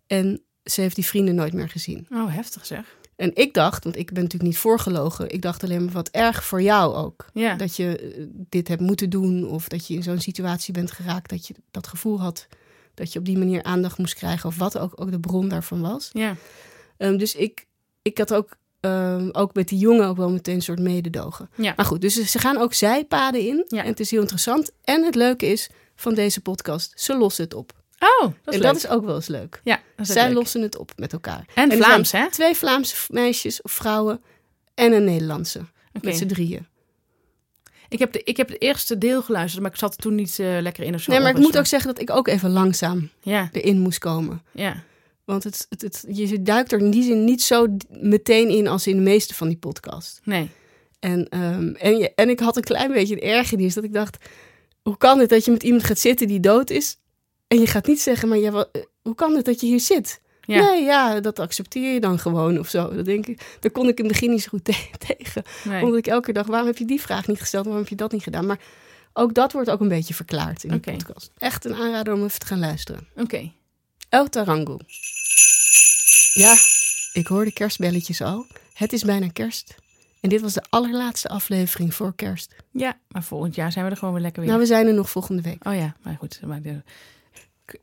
[0.07, 2.07] En ze heeft die vrienden nooit meer gezien.
[2.09, 2.99] Oh, heftig zeg.
[3.15, 6.43] En ik dacht, want ik ben natuurlijk niet voorgelogen, ik dacht alleen maar wat erg
[6.43, 7.25] voor jou ook.
[7.33, 7.55] Ja.
[7.55, 11.47] Dat je dit hebt moeten doen of dat je in zo'n situatie bent geraakt dat
[11.47, 12.47] je dat gevoel had
[12.93, 15.81] dat je op die manier aandacht moest krijgen of wat ook, ook de bron daarvan
[15.81, 16.09] was.
[16.13, 16.35] Ja.
[16.97, 17.65] Um, dus ik,
[18.01, 21.49] ik had ook, um, ook met die jongen ook wel meteen een soort mededogen.
[21.55, 21.73] Ja.
[21.75, 23.81] Maar goed, dus ze gaan ook zijpaden in Ja.
[23.83, 24.71] en het is heel interessant.
[24.83, 27.71] En het leuke is van deze podcast, ze lossen het op.
[27.99, 28.61] Oh, dat is en leuk.
[28.61, 29.61] dat is ook wel eens leuk.
[29.63, 30.33] Ja, dat is Zij leuk.
[30.35, 31.45] lossen het op met elkaar.
[31.55, 32.29] En Vlaams, hè?
[32.29, 34.21] Twee Vlaamse meisjes of vrouwen
[34.73, 35.61] en een Nederlandse.
[36.01, 36.67] Met z'n drieën.
[37.89, 40.57] Ik heb, de, ik heb het eerste deel geluisterd, maar ik zat toen niet eh,
[40.61, 41.11] lekker in of zo.
[41.11, 44.41] Nee, maar ik moet ook zeggen dat ik ook even langzaam Ja, erin moest komen.
[44.51, 44.83] ja.
[45.25, 48.87] Want het, het, het, je duikt er in die zin niet zo meteen in als
[48.87, 50.19] in de meeste van die podcast.
[50.23, 50.49] Nee.
[50.99, 54.17] En, ehm, en, je, en ik had een klein beetje een ergernis dat ik dacht...
[54.81, 56.97] Hoe kan het dat je met iemand gaat zitten die dood is...
[57.47, 59.79] en je gaat niet zeggen, maar ja, wat, eh, hoe kan het dat je hier
[59.79, 60.21] zit?
[60.41, 60.63] Ja.
[60.63, 62.95] Nee, ja, dat accepteer je dan gewoon of zo.
[62.95, 65.43] Dat denk ik, daar kon ik in het begin niet zo goed te- tegen.
[65.63, 65.83] nee.
[65.83, 67.63] Omdat ik elke dacht, waarom heb je die vraag niet gesteld?
[67.65, 68.45] Waarom heb je dat niet gedaan?
[68.45, 68.59] Maar
[69.13, 71.31] ook dat wordt ook een beetje verklaard in de podcast.
[71.37, 73.07] Echt een aanrader om even te gaan luisteren.
[73.15, 73.51] Oké.
[74.11, 74.77] El Tarango.
[76.33, 76.55] Ja,
[77.13, 78.45] ik hoor de kerstbelletjes al.
[78.73, 79.75] Het is bijna kerst.
[80.21, 82.55] En dit was de allerlaatste aflevering voor kerst.
[82.71, 84.49] Ja, maar volgend jaar zijn we er gewoon weer lekker weer.
[84.51, 85.67] Nou, we zijn er nog volgende week.
[85.67, 86.39] Oh ja, maar goed.
[86.45, 86.81] Maar de,
[87.65, 87.79] ik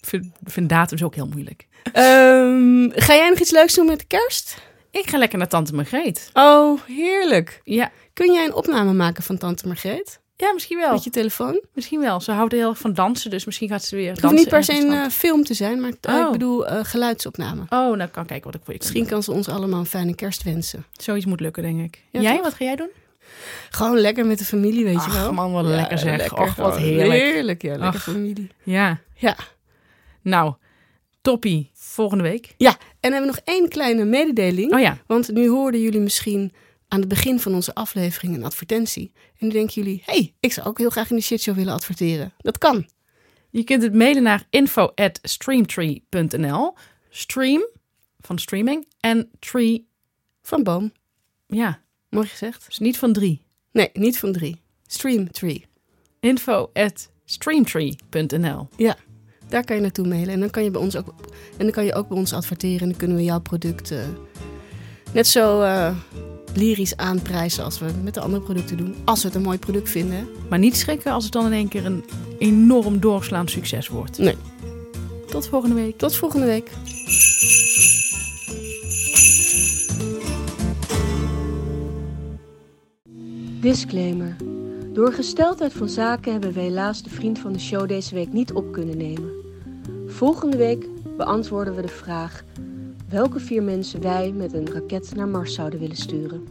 [0.00, 1.66] vind, vind datums ook heel moeilijk.
[1.92, 4.56] Ehm, ga jij nog iets leuks doen met de kerst?
[4.90, 6.30] Ik ga lekker naar Tante Margreet.
[6.32, 7.60] Oh, heerlijk.
[7.64, 10.20] Ja, Kun jij een opname maken van Tante Margreet?
[10.36, 10.92] Ja misschien wel.
[10.92, 11.60] Met je telefoon?
[11.74, 12.20] Misschien wel.
[12.20, 14.64] Ze houdt heel erg van dansen, dus misschien gaat ze weer Het hoeft niet per
[14.64, 16.26] se een eh, film te zijn, maar eh, Oh.
[16.26, 17.60] ik bedoel eh, geluidsopname.
[17.62, 19.80] Oh, nou ik kan kijken wat ik voor je kan Misschien kan ze ons allemaal
[19.80, 20.84] een fijne kerst wensen.
[20.92, 22.02] Zoiets moet lukken, denk ik.
[22.10, 22.42] Ja, jij, toch?
[22.42, 22.90] wat ga jij doen?
[23.70, 25.32] Gewoon lekker met de familie, weet je wel.
[25.32, 26.16] man, wat lekker zeg.
[26.16, 27.20] lekker Och, wat heerlijk.
[27.22, 27.70] Heerlijk, ja.
[27.70, 28.02] Lekker Ach.
[28.02, 28.50] familie.
[28.62, 29.00] Ja.
[29.14, 29.36] Ja.
[30.22, 30.54] Nou,
[31.20, 31.70] toppie.
[31.74, 32.54] Volgende week.
[32.56, 34.72] Ja, en hebben we nog één kleine mededeling.
[34.74, 34.98] Oh ja.
[35.06, 36.52] Want nu hoorden jullie misschien
[36.88, 39.12] aan het begin van onze aflevering een advertentie.
[39.38, 42.32] En nu denken jullie, hey, ik zou ook heel graag in de shitshow willen adverteren.
[42.38, 42.88] Dat kan.
[43.50, 46.74] Je kunt het mailen naar info@streamtree.nl.
[47.10, 47.66] Stream
[48.20, 49.88] van streaming en tree,
[50.42, 50.92] Van boom.
[51.46, 52.66] ja, Mooi gezegd.
[52.66, 53.44] dus niet van drie.
[53.72, 54.60] Nee, niet van drie.
[54.86, 55.66] Stream tree.
[56.20, 58.68] info@streamtree.nl.
[58.76, 58.96] Ja,
[59.48, 60.34] daar kan je naartoe mailen.
[60.34, 61.14] En dan kan je, bij ons ook,
[61.50, 62.80] en dan kan je ook bij ons adverteren.
[62.80, 64.08] En dan kunnen we jouw product eh,
[65.12, 65.96] net zo eh,
[66.56, 68.94] lyrisch aanprijzen als we met de andere producten doen.
[69.04, 70.28] Als we het een mooi product vinden.
[70.48, 72.04] Maar niet schrikken als het dan in één keer een
[72.38, 74.18] enorm doorslaand succes wordt.
[74.18, 74.36] Nee.
[75.26, 75.98] Tot volgende week.
[75.98, 76.70] Tot volgende week.
[83.60, 84.36] Disclaimer.
[84.92, 88.52] Door gesteldheid van zaken hebben we helaas de vriend van de show deze week niet
[88.52, 89.30] op kunnen nemen.
[90.06, 90.86] Volgende week
[91.16, 92.44] beantwoorden we de vraag
[93.08, 96.46] welke vier mensen wij met een raket naar Mars zouden willen sturen.